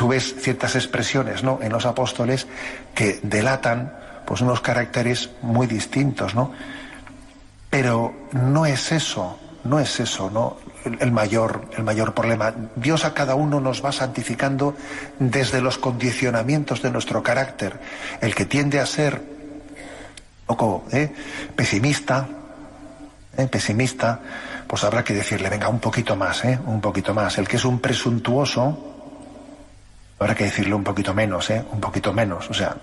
tú 0.00 0.08
ves 0.08 0.34
ciertas 0.38 0.76
expresiones 0.76 1.42
en 1.42 1.70
los 1.70 1.84
apóstoles 1.84 2.46
que 2.94 3.20
delatan 3.22 3.92
pues 4.24 4.40
unos 4.40 4.62
caracteres 4.62 5.28
muy 5.42 5.66
distintos, 5.66 6.34
¿no? 6.34 6.52
Pero 7.68 8.14
no 8.32 8.64
es 8.64 8.92
eso, 8.92 9.38
no 9.62 9.78
es 9.78 10.00
eso, 10.00 10.30
¿no? 10.30 10.56
El, 11.00 11.12
mayor, 11.12 11.68
el 11.76 11.84
mayor 11.84 12.14
problema. 12.14 12.54
Dios 12.76 13.04
a 13.04 13.12
cada 13.12 13.34
uno 13.34 13.60
nos 13.60 13.84
va 13.84 13.92
santificando 13.92 14.74
desde 15.18 15.60
los 15.60 15.76
condicionamientos 15.76 16.80
de 16.80 16.90
nuestro 16.90 17.22
carácter. 17.22 17.78
El 18.22 18.34
que 18.34 18.46
tiende 18.46 18.80
a 18.80 18.86
ser 18.86 19.20
poco 20.46 20.86
¿eh? 20.92 21.12
pesimista, 21.54 22.26
¿eh? 23.36 23.48
pesimista, 23.48 24.18
pues 24.66 24.82
habrá 24.82 25.04
que 25.04 25.12
decirle, 25.12 25.50
venga, 25.50 25.68
un 25.68 25.78
poquito 25.78 26.16
más, 26.16 26.42
¿eh? 26.46 26.58
un 26.64 26.80
poquito 26.80 27.12
más. 27.12 27.36
El 27.36 27.46
que 27.46 27.56
es 27.56 27.66
un 27.66 27.80
presuntuoso, 27.80 28.89
Habrá 30.20 30.34
que 30.34 30.44
decirlo 30.44 30.76
un 30.76 30.84
poquito 30.84 31.14
menos, 31.14 31.48
¿eh? 31.48 31.64
Un 31.72 31.80
poquito 31.80 32.12
menos. 32.12 32.50
O 32.50 32.54
sea, 32.54 32.76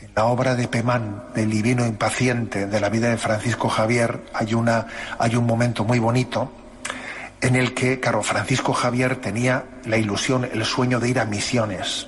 en 0.00 0.12
la 0.14 0.26
obra 0.26 0.54
de 0.54 0.68
Pemán, 0.68 1.24
del 1.34 1.50
divino 1.50 1.84
impaciente, 1.84 2.68
de 2.68 2.80
la 2.80 2.88
vida 2.88 3.08
de 3.08 3.16
Francisco 3.16 3.68
Javier, 3.68 4.20
hay, 4.32 4.54
una, 4.54 4.86
hay 5.18 5.34
un 5.34 5.44
momento 5.44 5.84
muy 5.84 5.98
bonito 5.98 6.52
en 7.40 7.56
el 7.56 7.74
que, 7.74 7.98
claro, 7.98 8.22
Francisco 8.22 8.72
Javier 8.72 9.16
tenía 9.16 9.64
la 9.86 9.96
ilusión, 9.96 10.48
el 10.52 10.64
sueño 10.64 11.00
de 11.00 11.08
ir 11.08 11.18
a 11.18 11.24
misiones, 11.24 12.06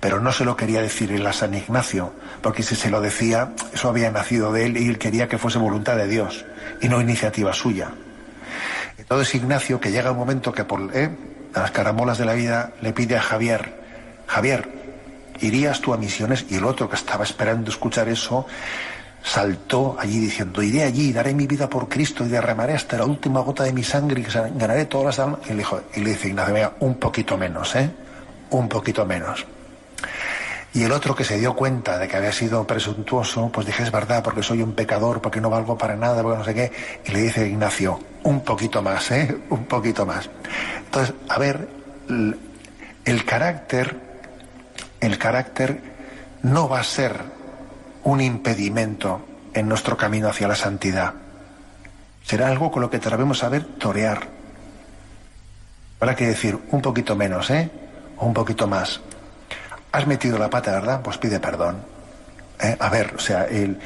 pero 0.00 0.18
no 0.18 0.32
se 0.32 0.44
lo 0.44 0.56
quería 0.56 0.82
decir 0.82 1.12
en 1.12 1.22
la 1.22 1.32
San 1.32 1.54
Ignacio, 1.54 2.12
porque 2.42 2.64
si 2.64 2.74
se 2.74 2.90
lo 2.90 3.00
decía, 3.00 3.52
eso 3.72 3.88
había 3.88 4.10
nacido 4.10 4.52
de 4.52 4.66
él 4.66 4.76
y 4.78 4.88
él 4.88 4.98
quería 4.98 5.28
que 5.28 5.38
fuese 5.38 5.58
voluntad 5.60 5.94
de 5.94 6.08
Dios 6.08 6.44
y 6.80 6.88
no 6.88 7.00
iniciativa 7.00 7.52
suya. 7.52 7.92
Entonces 8.98 9.32
Ignacio, 9.36 9.78
que 9.78 9.92
llega 9.92 10.10
un 10.10 10.18
momento 10.18 10.50
que 10.50 10.64
por, 10.64 10.90
¿eh? 10.96 11.33
Las 11.62 11.70
caramolas 11.70 12.18
de 12.18 12.24
la 12.24 12.34
vida, 12.34 12.72
le 12.80 12.92
pide 12.92 13.16
a 13.16 13.20
Javier, 13.20 13.84
Javier, 14.26 14.68
¿irías 15.40 15.80
tú 15.80 15.92
a 15.92 15.96
misiones? 15.96 16.46
Y 16.50 16.56
el 16.56 16.64
otro 16.64 16.88
que 16.88 16.96
estaba 16.96 17.24
esperando 17.24 17.70
escuchar 17.70 18.08
eso, 18.08 18.46
saltó 19.22 19.96
allí 19.98 20.18
diciendo, 20.18 20.62
iré 20.62 20.82
allí, 20.82 21.12
daré 21.12 21.34
mi 21.34 21.46
vida 21.46 21.68
por 21.68 21.88
Cristo 21.88 22.24
y 22.24 22.28
derramaré 22.28 22.74
hasta 22.74 22.98
la 22.98 23.04
última 23.04 23.40
gota 23.40 23.64
de 23.64 23.72
mi 23.72 23.82
sangre 23.82 24.20
y 24.20 24.24
ganaré 24.58 24.84
todas 24.84 25.06
las 25.06 25.18
almas. 25.18 25.40
Y 25.46 25.50
le, 25.50 25.56
dijo, 25.56 25.80
y 25.94 26.00
le 26.00 26.10
dice 26.10 26.28
Ignacio, 26.28 26.54
venga, 26.54 26.72
un 26.80 26.96
poquito 26.96 27.36
menos, 27.38 27.74
¿eh? 27.74 27.90
Un 28.50 28.68
poquito 28.68 29.04
menos. 29.06 29.46
Y 30.74 30.82
el 30.82 30.90
otro 30.90 31.14
que 31.14 31.22
se 31.22 31.38
dio 31.38 31.54
cuenta 31.54 31.98
de 31.98 32.08
que 32.08 32.16
había 32.16 32.32
sido 32.32 32.66
presuntuoso, 32.66 33.48
pues 33.52 33.64
dije, 33.64 33.84
es 33.84 33.92
verdad, 33.92 34.24
porque 34.24 34.42
soy 34.42 34.60
un 34.60 34.72
pecador, 34.72 35.20
porque 35.20 35.40
no 35.40 35.48
valgo 35.48 35.78
para 35.78 35.94
nada, 35.94 36.20
porque 36.20 36.38
no 36.38 36.44
sé 36.44 36.52
qué. 36.52 36.72
Y 37.04 37.12
le 37.12 37.22
dice 37.22 37.46
Ignacio, 37.46 38.00
un 38.24 38.40
poquito 38.40 38.82
más, 38.82 39.08
¿eh? 39.12 39.38
Un 39.50 39.66
poquito 39.66 40.04
más. 40.04 40.28
Entonces, 40.94 41.16
a 41.28 41.38
ver, 41.40 41.68
el 43.04 43.24
carácter, 43.24 43.96
el 45.00 45.18
carácter 45.18 45.80
no 46.42 46.68
va 46.68 46.78
a 46.78 46.84
ser 46.84 47.20
un 48.04 48.20
impedimento 48.20 49.26
en 49.54 49.68
nuestro 49.68 49.96
camino 49.96 50.28
hacia 50.28 50.46
la 50.46 50.54
santidad. 50.54 51.14
Será 52.22 52.46
algo 52.46 52.70
con 52.70 52.80
lo 52.80 52.90
que 52.90 53.00
debemos 53.00 53.38
saber 53.38 53.64
torear. 53.64 54.28
Habrá 55.98 56.14
que 56.14 56.28
decir 56.28 56.60
un 56.70 56.80
poquito 56.80 57.16
menos, 57.16 57.50
¿eh? 57.50 57.68
O 58.18 58.26
un 58.26 58.34
poquito 58.34 58.68
más 58.68 59.00
has 59.90 60.06
metido 60.06 60.38
la 60.38 60.48
pata, 60.48 60.72
¿verdad? 60.72 61.02
Pues 61.02 61.18
pide 61.18 61.40
perdón. 61.40 61.82
¿Eh? 62.60 62.76
A 62.78 62.88
ver, 62.88 63.14
o 63.16 63.18
sea, 63.18 63.46
el, 63.46 63.78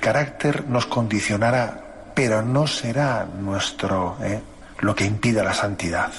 carácter 0.00 0.68
nos 0.68 0.86
condicionará, 0.86 2.12
pero 2.14 2.42
no 2.42 2.68
será 2.68 3.24
nuestro 3.24 4.16
¿eh? 4.22 4.40
lo 4.78 4.94
que 4.94 5.04
impida 5.04 5.42
la 5.42 5.54
santidad. 5.54 6.12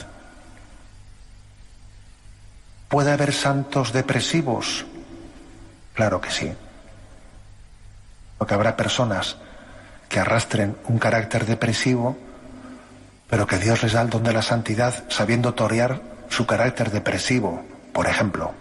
¿Puede 2.87 3.11
haber 3.11 3.33
santos 3.33 3.91
depresivos? 3.91 4.85
Claro 5.93 6.21
que 6.21 6.31
sí. 6.31 6.53
Porque 8.37 8.53
habrá 8.53 8.77
personas 8.77 9.37
que 10.07 10.19
arrastren 10.19 10.77
un 10.87 10.99
carácter 10.99 11.45
depresivo, 11.45 12.17
pero 13.29 13.45
que 13.45 13.57
Dios 13.57 13.83
les 13.83 13.93
da 13.93 14.01
el 14.01 14.09
don 14.09 14.23
de 14.23 14.31
la 14.31 14.41
santidad 14.41 15.03
sabiendo 15.09 15.53
torear 15.53 16.01
su 16.29 16.45
carácter 16.45 16.91
depresivo, 16.91 17.65
por 17.91 18.07
ejemplo. 18.07 18.53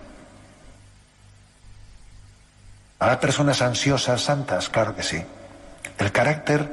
¿Habrá 2.98 3.20
personas 3.20 3.62
ansiosas 3.62 4.22
santas? 4.22 4.68
Claro 4.68 4.96
que 4.96 5.02
sí. 5.02 5.22
El 5.98 6.10
carácter 6.10 6.68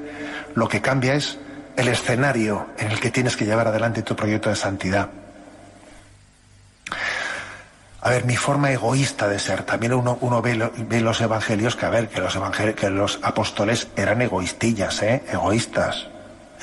lo 0.56 0.68
que 0.68 0.82
cambia 0.82 1.14
es 1.14 1.38
el 1.76 1.88
escenario 1.88 2.68
en 2.78 2.92
el 2.92 3.00
que 3.00 3.12
tienes 3.12 3.36
que 3.36 3.46
llevar 3.46 3.68
adelante 3.68 4.02
tu 4.02 4.16
proyecto 4.16 4.50
de 4.50 4.56
santidad. 4.56 5.10
A 8.06 8.10
ver, 8.10 8.26
mi 8.26 8.36
forma 8.36 8.70
egoísta 8.70 9.30
de 9.30 9.40
ser. 9.40 9.64
También 9.64 9.94
uno, 9.94 10.18
uno 10.20 10.42
ve, 10.42 10.56
los 11.00 11.22
evangelios 11.22 11.78
que, 11.78 11.86
a 11.86 11.90
ver, 11.90 12.10
que 12.10 12.20
los, 12.20 12.38
que 12.76 12.90
los 12.90 13.20
apóstoles 13.24 13.88
eran 13.96 14.22
egoístillas, 14.22 15.02
¿eh? 15.04 15.24
Egoístas. 15.32 16.08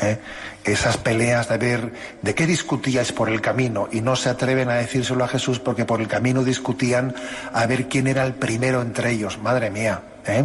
¿eh? 0.03 0.20
Esas 0.64 0.98
peleas 0.98 1.48
de 1.48 1.57
ver 1.57 1.92
de 2.20 2.35
qué 2.35 2.46
discutíais 2.46 3.12
por 3.12 3.31
el 3.31 3.40
camino 3.40 3.88
y 3.90 4.03
no 4.03 4.16
se 4.16 4.29
atreven 4.29 4.68
a 4.68 4.74
decírselo 4.74 5.24
a 5.24 5.29
Jesús 5.29 5.59
porque 5.59 5.87
por 5.87 6.03
el 6.03 6.09
camino 6.09 6.44
discutían 6.44 7.14
a 7.55 7.64
ver 7.64 7.88
quién 7.88 8.07
era 8.07 8.26
el 8.26 8.35
primero 8.35 8.83
entre 8.83 9.12
ellos. 9.12 9.38
Madre 9.38 9.70
mía, 9.70 10.03
¿eh? 10.26 10.44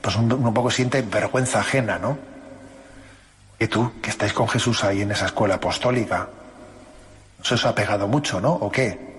Pues 0.00 0.14
un, 0.14 0.32
un 0.32 0.54
poco 0.54 0.70
siente 0.70 1.02
vergüenza 1.02 1.58
ajena, 1.58 1.98
¿no? 1.98 2.16
Y 3.58 3.66
tú, 3.66 3.90
que 4.00 4.10
estáis 4.10 4.32
con 4.32 4.46
Jesús 4.46 4.84
ahí 4.84 5.02
en 5.02 5.10
esa 5.10 5.26
escuela 5.26 5.56
apostólica, 5.56 6.28
¿eso 7.42 7.56
os 7.56 7.66
ha 7.66 7.74
pegado 7.74 8.06
mucho, 8.06 8.40
no? 8.40 8.52
¿O 8.52 8.70
qué? 8.70 9.15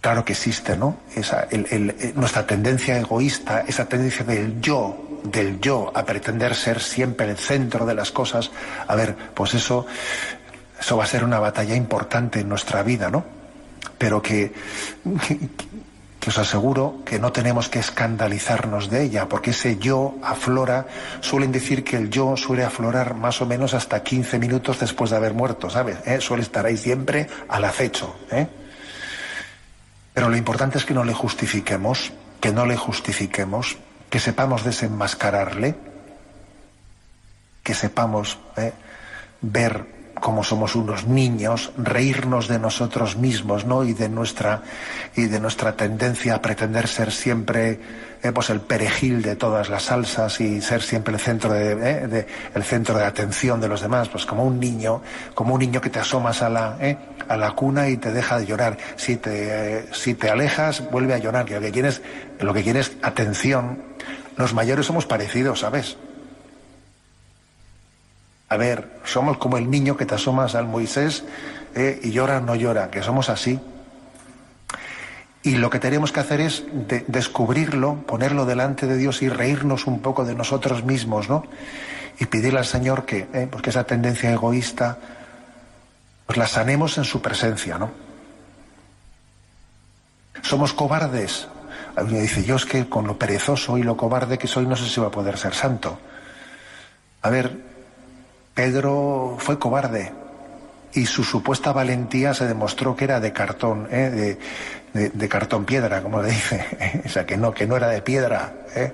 Claro 0.00 0.24
que 0.24 0.32
existe, 0.32 0.76
¿no? 0.76 0.98
Esa, 1.16 1.48
eh, 1.50 2.12
nuestra 2.14 2.46
tendencia 2.46 2.96
egoísta, 2.98 3.64
esa 3.66 3.86
tendencia 3.86 4.24
del 4.24 4.60
yo, 4.60 5.20
del 5.24 5.60
yo, 5.60 5.90
a 5.92 6.04
pretender 6.04 6.54
ser 6.54 6.80
siempre 6.80 7.28
el 7.28 7.36
centro 7.36 7.84
de 7.84 7.94
las 7.94 8.12
cosas. 8.12 8.52
A 8.86 8.94
ver, 8.94 9.16
pues 9.34 9.54
eso, 9.54 9.86
eso 10.78 10.96
va 10.96 11.02
a 11.02 11.06
ser 11.06 11.24
una 11.24 11.40
batalla 11.40 11.74
importante 11.74 12.38
en 12.38 12.48
nuestra 12.48 12.84
vida, 12.84 13.10
¿no? 13.10 13.24
Pero 13.98 14.22
que, 14.22 14.52
que, 16.20 16.30
os 16.30 16.38
aseguro 16.38 17.02
que 17.04 17.18
no 17.18 17.32
tenemos 17.32 17.68
que 17.68 17.80
escandalizarnos 17.80 18.90
de 18.90 19.02
ella, 19.02 19.28
porque 19.28 19.50
ese 19.50 19.78
yo 19.78 20.14
aflora, 20.22 20.86
suelen 21.20 21.50
decir 21.50 21.82
que 21.82 21.96
el 21.96 22.08
yo 22.08 22.36
suele 22.36 22.62
aflorar 22.62 23.14
más 23.14 23.42
o 23.42 23.46
menos 23.46 23.74
hasta 23.74 24.04
15 24.04 24.38
minutos 24.38 24.78
después 24.78 25.10
de 25.10 25.16
haber 25.16 25.34
muerto, 25.34 25.68
¿sabes? 25.68 25.98
¿Eh? 26.06 26.20
Suele 26.20 26.44
estar 26.44 26.64
ahí 26.66 26.76
siempre 26.76 27.26
al 27.48 27.64
acecho, 27.64 28.14
¿eh? 28.30 28.46
Pero 30.18 30.30
lo 30.30 30.36
importante 30.36 30.78
es 30.78 30.84
que 30.84 30.94
no 30.94 31.04
le 31.04 31.14
justifiquemos, 31.14 32.12
que 32.40 32.50
no 32.50 32.66
le 32.66 32.76
justifiquemos, 32.76 33.76
que 34.10 34.18
sepamos 34.18 34.64
desenmascararle, 34.64 35.76
que 37.62 37.72
sepamos 37.72 38.36
eh, 38.56 38.72
ver 39.42 39.86
cómo 40.20 40.44
somos 40.44 40.74
unos 40.74 41.06
niños, 41.06 41.72
reírnos 41.76 42.48
de 42.48 42.58
nosotros 42.58 43.16
mismos, 43.16 43.64
¿no? 43.64 43.84
Y 43.84 43.92
de 43.92 44.08
nuestra 44.08 44.62
y 45.16 45.26
de 45.26 45.40
nuestra 45.40 45.72
tendencia 45.72 46.34
a 46.34 46.42
pretender 46.42 46.88
ser 46.88 47.12
siempre 47.12 47.80
eh, 48.22 48.32
pues 48.32 48.50
el 48.50 48.60
perejil 48.60 49.22
de 49.22 49.36
todas 49.36 49.68
las 49.68 49.84
salsas 49.84 50.40
y 50.40 50.60
ser 50.60 50.82
siempre 50.82 51.14
el 51.14 51.20
centro 51.20 51.52
de, 51.52 51.72
eh, 51.72 52.26
el 52.54 52.64
centro 52.64 52.98
de 52.98 53.04
atención 53.04 53.60
de 53.60 53.68
los 53.68 53.80
demás, 53.80 54.08
pues 54.08 54.26
como 54.26 54.44
un 54.44 54.58
niño, 54.58 55.02
como 55.34 55.54
un 55.54 55.60
niño 55.60 55.80
que 55.80 55.90
te 55.90 56.00
asomas 56.00 56.42
a 56.42 56.48
la 56.48 56.76
eh, 56.80 56.96
a 57.28 57.36
la 57.36 57.52
cuna 57.52 57.88
y 57.88 57.96
te 57.96 58.12
deja 58.12 58.38
de 58.38 58.46
llorar. 58.46 58.76
Si 58.96 59.16
te 59.16 59.86
si 59.92 60.14
te 60.14 60.30
alejas 60.30 60.90
vuelve 60.90 61.14
a 61.14 61.18
llorar. 61.18 61.44
Que 61.44 61.54
lo 61.54 61.60
que 61.60 61.70
quieres 61.70 62.02
lo 62.40 62.52
que 62.52 62.62
quieres 62.62 62.92
atención. 63.02 63.82
Los 64.36 64.54
mayores 64.54 64.86
somos 64.86 65.06
parecidos, 65.06 65.60
¿sabes? 65.60 65.96
A 68.48 68.56
ver, 68.56 69.00
somos 69.04 69.36
como 69.38 69.58
el 69.58 69.70
niño 69.70 69.96
que 69.96 70.06
te 70.06 70.14
asomas 70.14 70.54
al 70.54 70.66
Moisés 70.66 71.24
y 72.02 72.10
llora 72.10 72.40
no 72.40 72.54
llora, 72.54 72.90
que 72.90 73.02
somos 73.02 73.28
así. 73.28 73.60
Y 75.42 75.56
lo 75.56 75.70
que 75.70 75.78
tenemos 75.78 76.12
que 76.12 76.20
hacer 76.20 76.40
es 76.40 76.64
descubrirlo, 77.06 78.02
ponerlo 78.06 78.44
delante 78.44 78.86
de 78.86 78.96
Dios 78.96 79.22
y 79.22 79.28
reírnos 79.28 79.86
un 79.86 80.00
poco 80.00 80.24
de 80.24 80.34
nosotros 80.34 80.84
mismos, 80.84 81.28
¿no? 81.28 81.44
Y 82.18 82.26
pedirle 82.26 82.58
al 82.58 82.66
Señor 82.66 83.06
que, 83.06 83.28
eh, 83.32 83.48
pues 83.50 83.66
esa 83.68 83.84
tendencia 83.84 84.32
egoísta, 84.32 84.98
pues 86.26 86.36
la 86.36 86.46
sanemos 86.46 86.98
en 86.98 87.04
su 87.04 87.22
presencia, 87.22 87.78
¿no? 87.78 87.90
Somos 90.42 90.72
cobardes. 90.72 91.46
Alguien 91.94 92.22
dice, 92.22 92.44
yo 92.44 92.56
es 92.56 92.66
que 92.66 92.88
con 92.88 93.06
lo 93.06 93.18
perezoso 93.18 93.78
y 93.78 93.82
lo 93.82 93.96
cobarde 93.96 94.38
que 94.38 94.48
soy 94.48 94.66
no 94.66 94.76
sé 94.76 94.88
si 94.88 95.00
va 95.00 95.06
a 95.06 95.10
poder 95.12 95.38
ser 95.38 95.54
santo. 95.54 95.98
A 97.22 97.30
ver, 97.30 97.67
Pedro 98.58 99.36
fue 99.38 99.56
cobarde 99.56 100.10
y 100.92 101.06
su 101.06 101.22
supuesta 101.22 101.72
valentía 101.72 102.34
se 102.34 102.44
demostró 102.44 102.96
que 102.96 103.04
era 103.04 103.20
de 103.20 103.32
cartón, 103.32 103.86
¿eh? 103.88 104.36
de, 104.92 105.28
cartón 105.28 105.64
piedra, 105.64 106.02
como 106.02 106.20
le 106.20 106.30
dice, 106.30 107.02
o 107.06 107.08
sea, 107.08 107.24
que 107.24 107.36
no, 107.36 107.54
que 107.54 107.68
no 107.68 107.76
era 107.76 107.86
de 107.86 108.02
piedra. 108.02 108.52
¿eh? 108.74 108.92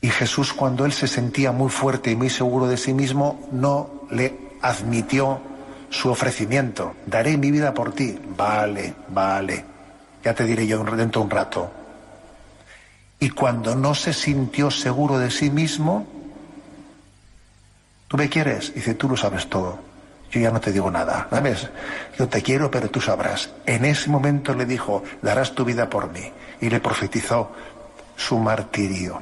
Y 0.00 0.08
Jesús, 0.08 0.52
cuando 0.52 0.84
él 0.84 0.92
se 0.92 1.06
sentía 1.06 1.52
muy 1.52 1.70
fuerte 1.70 2.10
y 2.10 2.16
muy 2.16 2.28
seguro 2.28 2.66
de 2.66 2.76
sí 2.76 2.92
mismo, 2.92 3.48
no 3.52 4.08
le 4.10 4.34
admitió 4.60 5.40
su 5.90 6.10
ofrecimiento. 6.10 6.96
Daré 7.06 7.36
mi 7.36 7.52
vida 7.52 7.72
por 7.72 7.92
ti. 7.92 8.18
Vale, 8.36 8.94
vale. 9.10 9.64
Ya 10.24 10.34
te 10.34 10.42
diré 10.42 10.66
yo 10.66 10.82
dentro 10.82 11.20
de 11.20 11.24
un 11.24 11.30
rato. 11.30 11.70
Y 13.20 13.30
cuando 13.30 13.76
no 13.76 13.94
se 13.94 14.12
sintió 14.12 14.72
seguro 14.72 15.20
de 15.20 15.30
sí 15.30 15.50
mismo, 15.50 16.21
¿tú 18.12 18.18
me 18.18 18.28
quieres? 18.28 18.74
Dice, 18.74 18.92
tú 18.92 19.08
lo 19.08 19.16
sabes 19.16 19.48
todo 19.48 19.90
yo 20.32 20.40
ya 20.40 20.50
no 20.50 20.60
te 20.60 20.72
digo 20.72 20.90
nada, 20.90 21.26
¿sabes? 21.28 21.68
Yo 22.18 22.26
te 22.26 22.42
quiero, 22.42 22.70
pero 22.70 22.88
tú 22.88 23.02
sabrás. 23.02 23.50
En 23.66 23.84
ese 23.84 24.08
momento 24.08 24.54
le 24.54 24.64
dijo, 24.64 25.04
darás 25.20 25.54
tu 25.54 25.62
vida 25.62 25.90
por 25.90 26.10
mí. 26.10 26.32
Y 26.58 26.70
le 26.70 26.80
profetizó 26.80 27.52
su 28.16 28.38
martirio. 28.38 29.20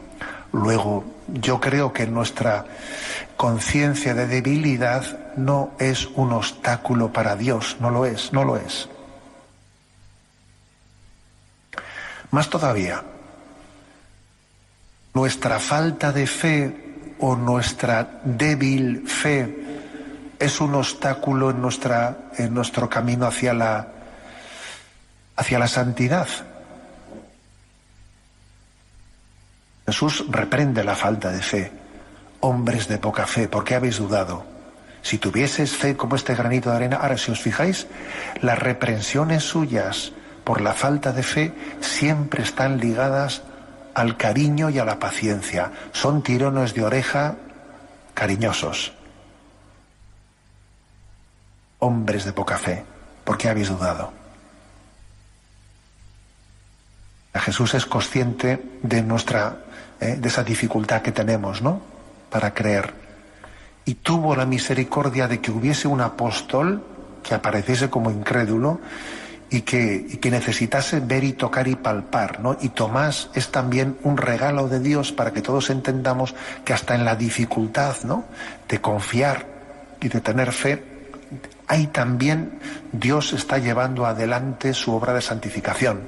Luego, 0.53 1.05
yo 1.26 1.59
creo 1.59 1.92
que 1.92 2.07
nuestra 2.07 2.64
conciencia 3.37 4.14
de 4.14 4.29
debilidad 4.29 5.35
no 5.37 5.72
es 5.81 6.07
un 6.14 6.33
obstáculo 6.33 7.12
para 7.12 7.35
Dios, 7.35 7.76
no 7.81 7.90
lo 7.90 8.07
es, 8.07 8.33
no 8.33 8.44
lo 8.44 8.57
es. 8.57 8.88
Más 12.31 12.48
todavía, 12.48 13.03
nuestra 15.12 15.59
falta 15.59 16.12
de 16.12 16.26
fe 16.29 16.89
o 17.20 17.37
nuestra 17.37 18.20
débil 18.24 19.06
fe 19.06 19.56
es 20.38 20.61
un 20.61 20.74
obstáculo 20.74 21.50
en, 21.50 21.61
nuestra, 21.61 22.16
en 22.38 22.54
nuestro 22.54 22.88
camino 22.88 23.26
hacia 23.26 23.52
la, 23.52 23.88
hacia 25.37 25.59
la 25.59 25.68
santidad. 25.68 26.28
Jesús 29.87 30.24
reprende 30.30 30.83
la 30.83 30.94
falta 30.94 31.30
de 31.30 31.42
fe. 31.42 31.72
Hombres 32.40 32.88
de 32.88 32.96
poca 32.96 33.26
fe, 33.26 33.48
¿por 33.48 33.64
qué 33.64 33.74
habéis 33.74 33.98
dudado? 33.98 34.46
Si 35.02 35.18
tuvieses 35.18 35.76
fe 35.76 35.96
como 35.96 36.16
este 36.16 36.35
granito 36.35 36.70
de 36.70 36.76
arena, 36.76 36.96
ahora 36.96 37.18
si 37.18 37.30
os 37.30 37.40
fijáis, 37.40 37.87
las 38.40 38.59
reprensiones 38.59 39.42
suyas 39.42 40.12
por 40.44 40.62
la 40.62 40.72
falta 40.72 41.12
de 41.12 41.22
fe 41.22 41.52
siempre 41.80 42.42
están 42.42 42.78
ligadas 42.78 43.42
al 44.00 44.16
cariño 44.16 44.70
y 44.70 44.78
a 44.78 44.84
la 44.84 44.98
paciencia. 44.98 45.70
Son 45.92 46.22
tirones 46.22 46.74
de 46.74 46.82
oreja 46.84 47.36
cariñosos 48.14 48.92
hombres 51.80 52.24
de 52.24 52.32
poca 52.32 52.56
fe, 52.56 52.84
¿por 53.24 53.36
qué 53.36 53.48
habéis 53.48 53.68
dudado? 53.68 54.12
Jesús 57.34 57.74
es 57.74 57.86
consciente 57.86 58.62
de 58.82 59.02
nuestra, 59.02 59.64
eh, 60.00 60.16
de 60.16 60.28
esa 60.28 60.44
dificultad 60.44 61.00
que 61.02 61.12
tenemos, 61.12 61.62
¿no? 61.62 61.80
Para 62.28 62.52
creer. 62.52 62.92
Y 63.84 63.94
tuvo 63.94 64.36
la 64.36 64.44
misericordia 64.44 65.27
de 65.27 65.40
que 65.40 65.50
hubiese 65.50 65.88
un 65.88 66.00
apóstol 66.00 66.85
que 67.22 67.35
apareciese 67.35 67.88
como 67.88 68.10
incrédulo 68.10 68.81
y 69.51 69.63
que, 69.63 70.19
que 70.21 70.31
necesitase 70.31 71.01
ver 71.01 71.25
y 71.25 71.33
tocar 71.33 71.67
y 71.67 71.75
palpar, 71.75 72.40
¿no? 72.40 72.57
Y 72.61 72.69
Tomás 72.69 73.31
es 73.35 73.51
también 73.51 73.98
un 74.05 74.17
regalo 74.17 74.69
de 74.69 74.79
Dios 74.79 75.11
para 75.11 75.33
que 75.33 75.42
todos 75.42 75.71
entendamos 75.71 76.35
que 76.65 76.73
hasta 76.73 76.94
en 76.94 77.05
la 77.05 77.17
dificultad, 77.17 77.96
¿no? 78.05 78.25
De 78.69 78.81
confiar 78.81 79.46
y 80.01 80.09
de 80.09 80.21
tener 80.21 80.53
fe, 80.53 80.83
ahí 81.67 81.88
también 81.88 82.61
Dios 82.92 83.33
está 83.33 83.59
llevando 83.59 84.07
adelante 84.07 84.73
su 84.73 84.94
obra 84.94 85.15
de 85.15 85.21
santificación. 85.21 86.01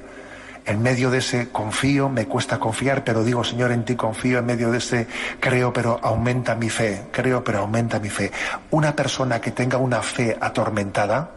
En 0.65 0.81
medio 0.81 1.11
de 1.11 1.17
ese 1.17 1.49
confío, 1.49 2.07
me 2.07 2.25
cuesta 2.25 2.57
confiar, 2.57 3.03
pero 3.03 3.25
digo, 3.25 3.43
Señor, 3.43 3.73
en 3.73 3.83
ti 3.83 3.95
confío, 3.95 4.39
en 4.39 4.45
medio 4.45 4.71
de 4.71 4.77
ese 4.77 5.07
creo, 5.41 5.73
pero 5.73 5.99
aumenta 6.01 6.55
mi 6.55 6.69
fe, 6.69 7.03
creo, 7.11 7.43
pero 7.43 7.59
aumenta 7.59 7.99
mi 7.99 8.09
fe. 8.09 8.31
Una 8.71 8.95
persona 8.95 9.41
que 9.41 9.51
tenga 9.51 9.77
una 9.77 10.01
fe 10.01 10.37
atormentada, 10.39 11.29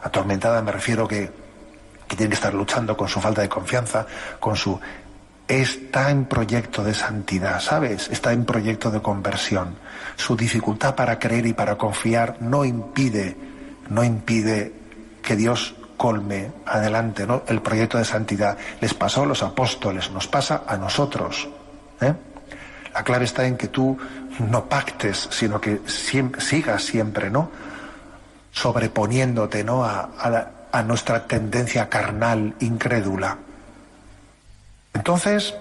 atormentada 0.00 0.62
me 0.62 0.70
refiero 0.70 1.08
que, 1.08 1.47
que 2.08 2.16
tiene 2.16 2.30
que 2.30 2.36
estar 2.36 2.54
luchando 2.54 2.96
con 2.96 3.08
su 3.08 3.20
falta 3.20 3.42
de 3.42 3.48
confianza, 3.48 4.06
con 4.40 4.56
su 4.56 4.80
está 5.46 6.10
en 6.10 6.24
proyecto 6.26 6.82
de 6.82 6.94
santidad, 6.94 7.60
¿sabes? 7.60 8.08
Está 8.10 8.32
en 8.32 8.44
proyecto 8.44 8.90
de 8.90 9.00
conversión. 9.00 9.76
Su 10.16 10.36
dificultad 10.36 10.94
para 10.94 11.18
creer 11.18 11.46
y 11.46 11.52
para 11.52 11.76
confiar 11.76 12.36
no 12.40 12.64
impide 12.64 13.36
no 13.88 14.04
impide 14.04 14.72
que 15.22 15.36
Dios 15.36 15.74
colme 15.96 16.52
adelante 16.66 17.26
¿no? 17.26 17.42
el 17.48 17.60
proyecto 17.60 17.98
de 17.98 18.04
santidad. 18.04 18.56
Les 18.80 18.94
pasó 18.94 19.22
a 19.22 19.26
los 19.26 19.42
apóstoles, 19.42 20.10
nos 20.10 20.28
pasa 20.28 20.62
a 20.66 20.76
nosotros. 20.76 21.48
¿eh? 22.00 22.14
La 22.94 23.02
clave 23.02 23.24
está 23.24 23.46
en 23.46 23.56
que 23.56 23.68
tú 23.68 23.98
no 24.38 24.66
pactes, 24.66 25.28
sino 25.30 25.60
que 25.60 25.80
sigas 25.86 26.82
siempre, 26.84 27.30
¿no? 27.30 27.50
Sobreponiéndote, 28.52 29.64
¿no? 29.64 29.84
A, 29.84 30.10
a 30.18 30.30
nuestra 30.82 31.26
tendencia 31.26 31.88
carnal, 31.88 32.54
incrédula. 32.60 33.38
Entonces, 34.94 35.54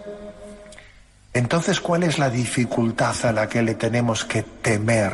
entonces, 1.33 1.79
¿cuál 1.79 2.03
es 2.03 2.17
la 2.17 2.29
dificultad 2.29 3.15
a 3.23 3.31
la 3.31 3.47
que 3.47 3.61
le 3.61 3.75
tenemos 3.75 4.25
que 4.25 4.41
temer? 4.41 5.13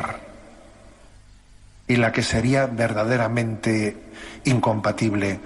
Y 1.86 1.96
la 1.96 2.12
que 2.12 2.22
sería 2.22 2.66
verdaderamente 2.66 3.96
incompatible 4.44 5.38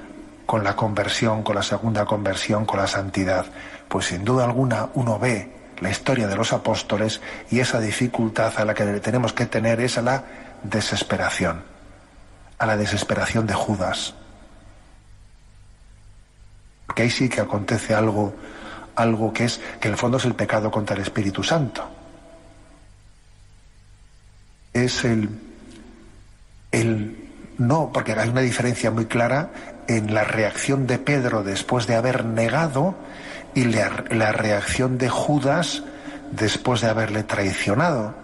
con 0.46 0.62
la 0.62 0.76
conversión, 0.76 1.42
con 1.42 1.56
la 1.56 1.64
segunda 1.64 2.04
conversión, 2.04 2.64
con 2.64 2.78
la 2.78 2.86
santidad. 2.86 3.46
Pues 3.88 4.06
sin 4.06 4.24
duda 4.24 4.44
alguna 4.44 4.88
uno 4.94 5.18
ve 5.18 5.50
la 5.80 5.90
historia 5.90 6.28
de 6.28 6.36
los 6.36 6.52
apóstoles 6.52 7.20
y 7.50 7.60
esa 7.60 7.80
dificultad 7.80 8.52
a 8.56 8.64
la 8.64 8.74
que 8.74 8.84
le 8.84 9.00
tenemos 9.00 9.32
que 9.32 9.46
tener 9.46 9.80
es 9.80 9.98
a 9.98 10.02
la 10.02 10.24
desesperación, 10.62 11.64
a 12.58 12.66
la 12.66 12.76
desesperación 12.76 13.46
de 13.46 13.54
Judas. 13.54 14.14
Porque 16.88 17.02
ahí 17.02 17.10
sí 17.10 17.28
que 17.28 17.40
acontece 17.40 17.94
algo, 17.94 18.34
algo 18.96 19.32
que 19.32 19.44
es, 19.44 19.60
que 19.80 19.86
en 19.86 19.94
el 19.94 19.98
fondo 19.98 20.16
es 20.16 20.24
el 20.24 20.34
pecado 20.34 20.72
contra 20.72 20.96
el 20.96 21.02
Espíritu 21.02 21.44
Santo. 21.44 21.88
Es 24.72 25.04
el, 25.04 25.28
el 26.72 27.28
no, 27.58 27.90
porque 27.92 28.12
hay 28.12 28.30
una 28.30 28.40
diferencia 28.40 28.90
muy 28.90 29.04
clara 29.04 29.50
en 29.86 30.14
la 30.14 30.24
reacción 30.24 30.86
de 30.86 30.98
Pedro 30.98 31.42
después 31.42 31.86
de 31.86 31.94
haber 31.94 32.24
negado 32.24 32.96
y 33.54 33.64
la, 33.64 33.88
reacción 34.32 34.96
de 34.96 35.08
Judas 35.08 35.82
después 36.30 36.80
de 36.80 36.88
haberle 36.88 37.24
traicionado. 37.24 38.14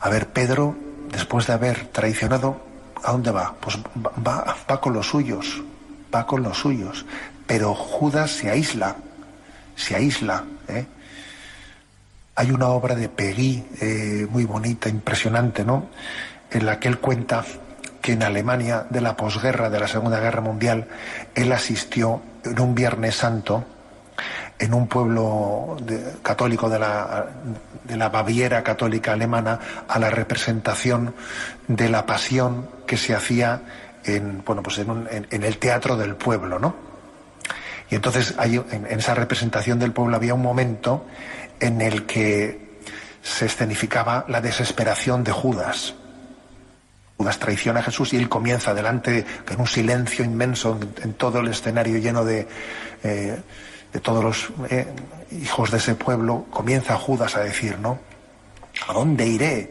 A 0.00 0.08
ver, 0.08 0.28
Pedro, 0.28 0.76
después 1.10 1.46
de 1.46 1.52
haber 1.52 1.86
traicionado, 1.86 2.65
¿a 3.06 3.12
dónde 3.12 3.30
va? 3.30 3.54
Pues 3.60 3.78
va, 4.26 4.80
con 4.80 4.92
los 4.92 5.06
suyos, 5.06 5.62
va 6.14 6.26
con 6.26 6.42
los 6.42 6.58
suyos. 6.58 7.06
Pero 7.46 7.72
Judas 7.74 8.32
se 8.32 8.50
aísla, 8.50 8.96
se 9.76 9.94
aísla. 9.94 10.44
¿eh? 10.68 10.86
Hay 12.34 12.50
una 12.50 12.68
obra 12.68 12.96
de 12.96 13.08
Peggy 13.08 13.64
eh, 13.80 14.26
muy 14.28 14.44
bonita, 14.44 14.88
impresionante, 14.88 15.64
¿no? 15.64 15.86
En 16.50 16.66
la 16.66 16.80
que 16.80 16.88
él 16.88 16.98
cuenta 16.98 17.44
que 18.02 18.12
en 18.12 18.24
Alemania 18.24 18.86
de 18.90 19.00
la 19.00 19.16
posguerra, 19.16 19.70
de 19.70 19.78
la 19.78 19.88
Segunda 19.88 20.18
Guerra 20.18 20.40
Mundial, 20.40 20.88
él 21.34 21.52
asistió 21.52 22.20
en 22.44 22.60
un 22.60 22.74
Viernes 22.74 23.14
Santo 23.14 23.64
en 24.58 24.74
un 24.74 24.86
pueblo 24.86 25.76
católico 26.22 26.68
de 26.68 26.78
la, 26.78 27.26
de 27.84 27.96
la 27.96 28.08
Baviera 28.08 28.62
católica 28.62 29.12
alemana 29.12 29.58
a 29.88 29.98
la 29.98 30.10
representación 30.10 31.14
de 31.68 31.88
la 31.88 32.06
pasión 32.06 32.68
que 32.86 32.96
se 32.96 33.14
hacía 33.14 33.62
en, 34.04 34.42
bueno, 34.44 34.62
pues 34.62 34.78
en, 34.78 35.08
en, 35.30 35.42
el 35.42 35.58
teatro 35.58 35.96
del 35.96 36.14
pueblo, 36.14 36.58
¿no? 36.58 36.74
Y 37.90 37.94
entonces 37.94 38.34
en, 38.40 38.86
esa 38.86 39.14
representación 39.14 39.78
del 39.78 39.92
pueblo 39.92 40.16
había 40.16 40.34
un 40.34 40.42
momento 40.42 41.06
en 41.60 41.80
el 41.80 42.06
que 42.06 42.80
se 43.22 43.46
escenificaba 43.46 44.24
la 44.28 44.40
desesperación 44.40 45.22
de 45.22 45.32
Judas. 45.32 45.94
Judas 47.16 47.38
traiciona 47.38 47.80
a 47.80 47.82
Jesús 47.82 48.12
y 48.12 48.16
él 48.16 48.28
comienza 48.28 48.74
delante, 48.74 49.24
en 49.48 49.60
un 49.60 49.66
silencio 49.66 50.24
inmenso, 50.24 50.78
en, 51.02 51.14
todo 51.14 51.40
el 51.40 51.48
escenario 51.48 51.98
lleno 51.98 52.24
de, 52.24 52.46
eh, 53.02 53.38
de 53.92 54.00
todos 54.00 54.22
los 54.22 54.48
eh, 54.70 54.86
hijos 55.32 55.70
de 55.70 55.78
ese 55.78 55.94
pueblo, 55.94 56.46
comienza 56.50 56.96
Judas 56.96 57.36
a 57.36 57.40
decir, 57.40 57.78
¿no? 57.78 57.98
¿A 58.88 58.92
dónde 58.92 59.26
iré? 59.26 59.70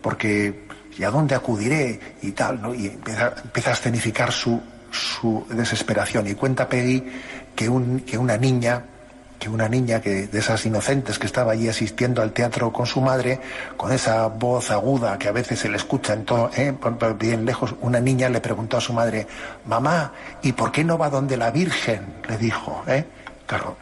Porque, 0.00 0.66
¿y 0.98 1.04
a 1.04 1.10
dónde 1.10 1.34
acudiré? 1.34 1.98
Y 2.22 2.32
tal, 2.32 2.60
¿no? 2.60 2.74
Y 2.74 2.86
empieza, 2.86 3.34
empieza 3.42 3.70
a 3.70 3.72
escenificar 3.74 4.32
su, 4.32 4.60
su 4.90 5.46
desesperación. 5.50 6.26
Y 6.26 6.34
cuenta 6.34 6.68
Peggy 6.68 7.04
que, 7.54 7.68
un, 7.68 8.00
que 8.00 8.18
una 8.18 8.36
niña 8.36 8.84
que 9.42 9.48
una 9.48 9.68
niña 9.68 10.00
que, 10.00 10.28
de 10.28 10.38
esas 10.38 10.64
inocentes 10.66 11.18
que 11.18 11.26
estaba 11.26 11.50
allí 11.50 11.68
asistiendo 11.68 12.22
al 12.22 12.30
teatro 12.32 12.72
con 12.72 12.86
su 12.86 13.00
madre, 13.00 13.40
con 13.76 13.90
esa 13.90 14.28
voz 14.28 14.70
aguda 14.70 15.18
que 15.18 15.26
a 15.26 15.32
veces 15.32 15.58
se 15.58 15.68
le 15.68 15.78
escucha 15.78 16.12
en 16.12 16.24
todo, 16.24 16.48
eh, 16.56 16.72
bien 17.18 17.44
lejos, 17.44 17.74
una 17.80 17.98
niña 17.98 18.28
le 18.28 18.40
preguntó 18.40 18.76
a 18.76 18.80
su 18.80 18.92
madre, 18.92 19.26
mamá, 19.66 20.12
¿y 20.42 20.52
por 20.52 20.70
qué 20.70 20.84
no 20.84 20.96
va 20.96 21.10
donde 21.10 21.36
la 21.36 21.50
Virgen? 21.50 22.22
le 22.28 22.38
dijo, 22.38 22.84
¿eh? 22.86 23.04
Claro, 23.46 23.76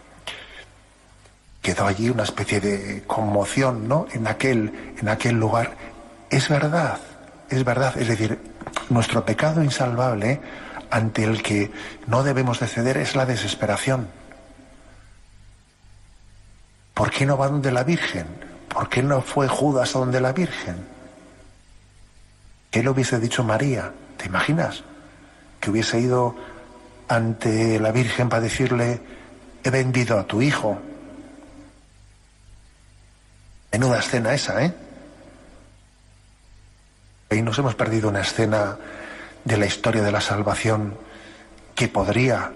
quedó 1.63 1.87
allí 1.87 2.11
una 2.11 2.25
especie 2.25 2.61
de 2.61 3.03
conmoción, 3.07 3.89
¿no? 3.89 4.07
En 4.13 4.27
aquel, 4.27 4.95
en 4.99 5.09
aquel 5.09 5.39
lugar. 5.39 5.77
Es 6.31 6.49
verdad, 6.49 6.99
es 7.49 7.65
verdad. 7.65 7.97
Es 7.99 8.09
decir, 8.09 8.39
nuestro 8.89 9.25
pecado 9.25 9.63
insalvable 9.63 10.41
ante 10.91 11.25
el 11.25 11.43
que 11.43 11.71
no 12.07 12.23
debemos 12.23 12.61
de 12.61 12.67
ceder 12.67 12.97
es 12.97 13.15
la 13.15 13.27
desesperación. 13.27 14.09
¿Por 16.95 17.11
qué 17.11 17.25
no 17.25 17.39
va 17.39 17.49
donde 17.49 17.73
la 17.73 17.85
Virgen? 17.85 18.27
¿Por 18.69 18.89
qué 18.89 19.03
no 19.03 19.23
fue 19.23 19.49
Judas 19.49 19.95
a 19.95 20.01
donde 20.01 20.21
la 20.21 20.33
Virgen? 20.33 20.77
¿Qué 22.71 22.83
le 22.83 22.91
hubiese 22.91 23.19
dicho 23.19 23.43
María? 23.43 23.93
¿Te 24.17 24.27
imaginas? 24.27 24.85
Que 25.61 25.71
hubiese 25.71 25.99
ido 25.99 26.37
ante 27.09 27.81
la 27.81 27.91
Virgen 27.91 28.29
para 28.29 28.43
decirle, 28.43 29.01
he 29.63 29.71
vendido 29.71 30.19
a 30.19 30.27
tu 30.27 30.43
hijo. 30.43 30.79
Menuda 33.73 34.01
escena 34.01 34.35
esa, 34.35 34.65
¿eh? 34.65 34.75
Y 37.31 37.43
nos 37.43 37.59
hemos 37.59 37.75
perdido 37.75 38.09
una 38.09 38.21
escena 38.21 38.77
de 39.45 39.57
la 39.57 39.67
historia 39.67 40.03
de 40.03 40.11
la 40.11 40.21
salvación 40.21 40.97
que 41.75 41.89
podría, 41.89 42.53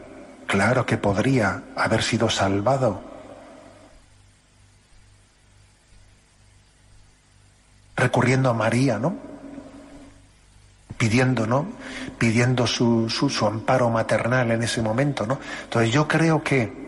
claro 0.47 0.85
que 0.85 0.99
podría 0.99 1.63
haber 1.77 2.03
sido 2.03 2.29
salvado 2.29 3.15
recurriendo 7.97 8.51
a 8.51 8.55
María, 8.55 8.99
¿no? 8.99 9.17
Pidiendo, 10.99 11.47
¿no? 11.47 11.67
Pidiendo 12.19 12.67
su, 12.67 13.09
su, 13.09 13.47
amparo 13.47 13.89
maternal 13.91 14.51
en 14.51 14.63
ese 14.63 14.83
momento, 14.83 15.27
¿no? 15.27 15.39
Entonces 15.65 15.93
yo 15.93 16.07
creo 16.07 16.43
que 16.43 16.84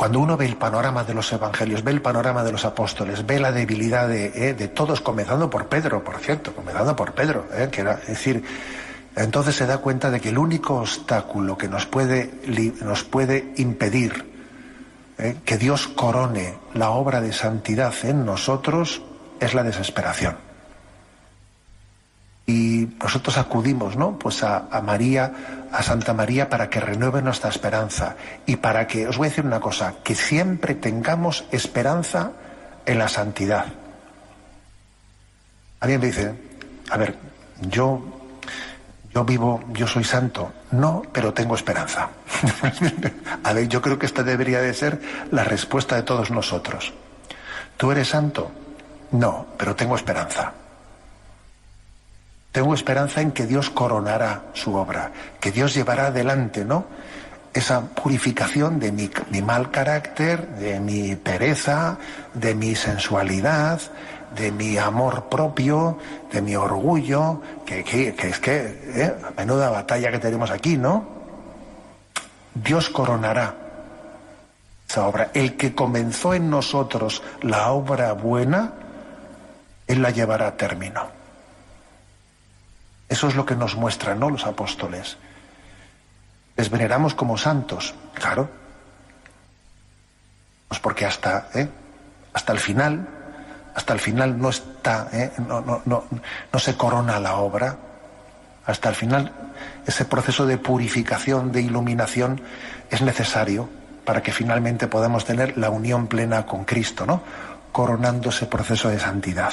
cuando 0.00 0.18
uno 0.18 0.38
ve 0.38 0.46
el 0.46 0.56
panorama 0.56 1.04
de 1.04 1.12
los 1.12 1.30
evangelios, 1.30 1.84
ve 1.84 1.90
el 1.90 2.00
panorama 2.00 2.42
de 2.42 2.50
los 2.50 2.64
apóstoles, 2.64 3.26
ve 3.26 3.38
la 3.38 3.52
debilidad 3.52 4.08
de, 4.08 4.32
eh, 4.34 4.54
de 4.54 4.68
todos, 4.68 5.02
comenzando 5.02 5.50
por 5.50 5.66
Pedro, 5.66 6.02
por 6.02 6.16
cierto, 6.20 6.54
comenzando 6.54 6.96
por 6.96 7.12
Pedro, 7.12 7.46
eh, 7.52 7.68
que 7.70 7.82
es 7.82 8.06
decir, 8.06 8.42
entonces 9.14 9.56
se 9.56 9.66
da 9.66 9.76
cuenta 9.76 10.10
de 10.10 10.18
que 10.18 10.30
el 10.30 10.38
único 10.38 10.76
obstáculo 10.76 11.58
que 11.58 11.68
nos 11.68 11.84
puede, 11.84 12.30
nos 12.80 13.04
puede 13.04 13.52
impedir 13.58 14.24
eh, 15.18 15.36
que 15.44 15.58
Dios 15.58 15.86
corone 15.86 16.54
la 16.72 16.92
obra 16.92 17.20
de 17.20 17.34
santidad 17.34 17.92
en 18.02 18.24
nosotros 18.24 19.02
es 19.38 19.52
la 19.52 19.64
desesperación. 19.64 20.38
Y 22.50 22.88
nosotros 23.00 23.38
acudimos, 23.38 23.94
¿no? 23.94 24.18
Pues 24.18 24.42
a, 24.42 24.68
María, 24.82 25.68
a 25.70 25.84
Santa 25.84 26.12
María, 26.12 26.48
para 26.48 26.68
que 26.68 26.80
renueve 26.80 27.22
nuestra 27.22 27.48
esperanza 27.48 28.16
y 28.44 28.56
para 28.56 28.88
que, 28.88 29.06
os 29.06 29.18
voy 29.18 29.28
a 29.28 29.30
decir 29.30 29.46
una 29.46 29.60
cosa, 29.60 29.94
que 30.02 30.16
siempre 30.16 30.74
tengamos 30.74 31.44
esperanza 31.52 32.32
en 32.86 32.98
la 32.98 33.06
santidad. 33.06 33.66
Alguien 35.78 36.00
me 36.00 36.08
dice, 36.08 36.34
a 36.90 36.96
ver, 36.96 37.14
yo, 37.60 38.02
yo 39.14 39.24
vivo, 39.24 39.62
yo 39.72 39.86
soy 39.86 40.02
santo. 40.02 40.52
No, 40.72 41.02
pero 41.12 41.32
tengo 41.32 41.54
esperanza. 41.54 42.08
a 43.44 43.52
ver, 43.52 43.68
yo 43.68 43.80
creo 43.80 43.96
que 43.96 44.06
esta 44.06 44.24
debería 44.24 44.60
de 44.60 44.74
ser 44.74 45.00
la 45.30 45.44
respuesta 45.44 45.94
de 45.94 46.02
todos 46.02 46.32
nosotros. 46.32 46.92
¿Tú 47.76 47.92
eres 47.92 48.08
santo? 48.08 48.50
No, 49.12 49.46
pero 49.56 49.76
tengo 49.76 49.94
esperanza. 49.94 50.52
Tengo 52.52 52.74
esperanza 52.74 53.20
en 53.20 53.30
que 53.30 53.46
Dios 53.46 53.70
coronará 53.70 54.42
su 54.54 54.74
obra, 54.74 55.12
que 55.38 55.52
Dios 55.52 55.72
llevará 55.74 56.06
adelante, 56.06 56.64
¿no? 56.64 56.84
Esa 57.54 57.80
purificación 57.82 58.80
de 58.80 58.92
mi, 58.92 59.42
mal 59.42 59.70
carácter, 59.70 60.46
de 60.56 60.80
mi 60.80 61.14
pereza, 61.16 61.96
de 62.34 62.54
mi 62.54 62.74
sensualidad, 62.74 63.80
de 64.36 64.52
mi 64.52 64.78
amor 64.78 65.28
propio, 65.28 65.98
de 66.32 66.42
mi 66.42 66.56
orgullo, 66.56 67.40
que, 67.64 67.80
es 68.16 68.38
que, 68.38 68.80
¿eh? 68.94 69.14
menuda 69.36 69.70
batalla 69.70 70.10
que 70.10 70.18
tenemos 70.18 70.50
aquí, 70.50 70.76
¿no? 70.76 71.06
Dios 72.54 72.90
coronará 72.90 73.54
esa 74.88 75.06
obra. 75.06 75.30
El 75.34 75.56
que 75.56 75.74
comenzó 75.74 76.34
en 76.34 76.50
nosotros 76.50 77.22
la 77.42 77.70
obra 77.70 78.12
buena, 78.12 78.72
él 79.86 80.02
la 80.02 80.10
llevará 80.10 80.48
a 80.48 80.56
término. 80.56 81.19
Eso 83.10 83.26
es 83.26 83.34
lo 83.34 83.44
que 83.44 83.56
nos 83.56 83.74
muestran, 83.74 84.20
¿no? 84.20 84.30
Los 84.30 84.46
apóstoles. 84.46 85.16
Les 86.56 86.70
veneramos 86.70 87.12
como 87.14 87.36
santos, 87.36 87.92
claro. 88.14 88.48
Pues 90.68 90.78
porque 90.78 91.04
hasta, 91.04 91.48
¿eh? 91.54 91.68
hasta 92.32 92.52
el 92.52 92.60
final, 92.60 93.08
hasta 93.74 93.94
el 93.94 93.98
final 93.98 94.38
no 94.38 94.50
está, 94.50 95.08
¿eh? 95.12 95.32
no, 95.38 95.60
no, 95.60 95.82
no, 95.84 96.04
no 96.52 96.58
se 96.60 96.76
corona 96.76 97.18
la 97.18 97.34
obra. 97.34 97.76
Hasta 98.64 98.90
el 98.90 98.94
final, 98.94 99.32
ese 99.84 100.04
proceso 100.04 100.46
de 100.46 100.58
purificación, 100.58 101.50
de 101.50 101.62
iluminación, 101.62 102.40
es 102.90 103.02
necesario 103.02 103.68
para 104.04 104.22
que 104.22 104.30
finalmente 104.30 104.86
podamos 104.86 105.24
tener 105.24 105.58
la 105.58 105.70
unión 105.70 106.06
plena 106.06 106.46
con 106.46 106.64
Cristo, 106.64 107.04
¿no? 107.06 107.22
Coronando 107.72 108.28
ese 108.28 108.46
proceso 108.46 108.88
de 108.88 109.00
santidad. 109.00 109.52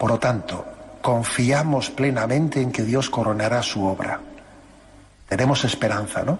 Por 0.00 0.12
lo 0.12 0.18
tanto, 0.18 0.64
confiamos 1.02 1.90
plenamente 1.90 2.62
en 2.62 2.72
que 2.72 2.84
Dios 2.84 3.10
coronará 3.10 3.62
su 3.62 3.84
obra. 3.84 4.18
Tenemos 5.28 5.62
esperanza, 5.66 6.22
¿no? 6.22 6.38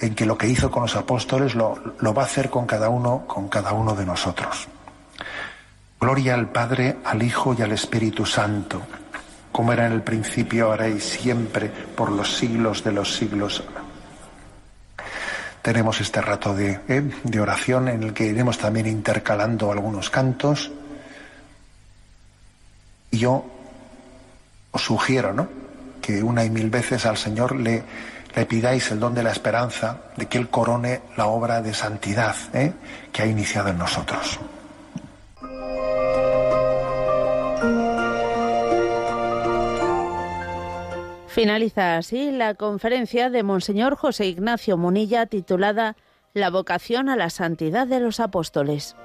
En 0.00 0.16
que 0.16 0.26
lo 0.26 0.36
que 0.36 0.48
hizo 0.48 0.68
con 0.68 0.82
los 0.82 0.96
apóstoles 0.96 1.54
lo, 1.54 1.78
lo 2.00 2.12
va 2.12 2.22
a 2.22 2.24
hacer 2.24 2.50
con 2.50 2.66
cada 2.66 2.88
uno, 2.88 3.22
con 3.24 3.48
cada 3.48 3.72
uno 3.72 3.94
de 3.94 4.04
nosotros. 4.04 4.66
Gloria 6.00 6.34
al 6.34 6.48
Padre, 6.48 6.96
al 7.04 7.22
Hijo 7.22 7.54
y 7.56 7.62
al 7.62 7.70
Espíritu 7.70 8.26
Santo, 8.26 8.82
como 9.52 9.72
era 9.72 9.86
en 9.86 9.92
el 9.92 10.02
principio, 10.02 10.66
ahora 10.66 10.88
y 10.88 10.98
siempre, 10.98 11.68
por 11.68 12.10
los 12.10 12.36
siglos 12.36 12.82
de 12.82 12.90
los 12.90 13.14
siglos. 13.14 13.62
Tenemos 15.62 16.00
este 16.00 16.20
rato 16.20 16.52
de, 16.52 16.80
¿eh? 16.88 17.08
de 17.22 17.40
oración 17.40 17.86
en 17.86 18.02
el 18.02 18.12
que 18.12 18.26
iremos 18.26 18.58
también 18.58 18.88
intercalando 18.88 19.70
algunos 19.70 20.10
cantos 20.10 20.72
y 23.10 23.18
yo 23.18 23.44
os 24.70 24.82
sugiero, 24.82 25.32
¿no? 25.32 25.48
Que 26.00 26.22
una 26.22 26.44
y 26.44 26.50
mil 26.50 26.70
veces 26.70 27.06
al 27.06 27.16
Señor 27.16 27.56
le, 27.56 27.82
le 28.34 28.46
pidáis 28.46 28.90
el 28.90 29.00
don 29.00 29.14
de 29.14 29.22
la 29.22 29.32
esperanza 29.32 29.98
de 30.16 30.26
que 30.26 30.38
Él 30.38 30.48
corone 30.48 31.00
la 31.16 31.26
obra 31.26 31.60
de 31.62 31.74
santidad 31.74 32.36
¿eh? 32.54 32.72
que 33.12 33.22
ha 33.22 33.26
iniciado 33.26 33.70
en 33.70 33.78
nosotros. 33.78 34.38
Finaliza 41.28 41.96
así 41.96 42.32
la 42.32 42.54
conferencia 42.54 43.30
de 43.30 43.42
Monseñor 43.42 43.96
José 43.96 44.26
Ignacio 44.26 44.76
Munilla 44.76 45.26
titulada 45.26 45.96
La 46.34 46.50
vocación 46.50 47.08
a 47.08 47.16
la 47.16 47.30
santidad 47.30 47.86
de 47.86 48.00
los 48.00 48.18
apóstoles. 48.18 48.96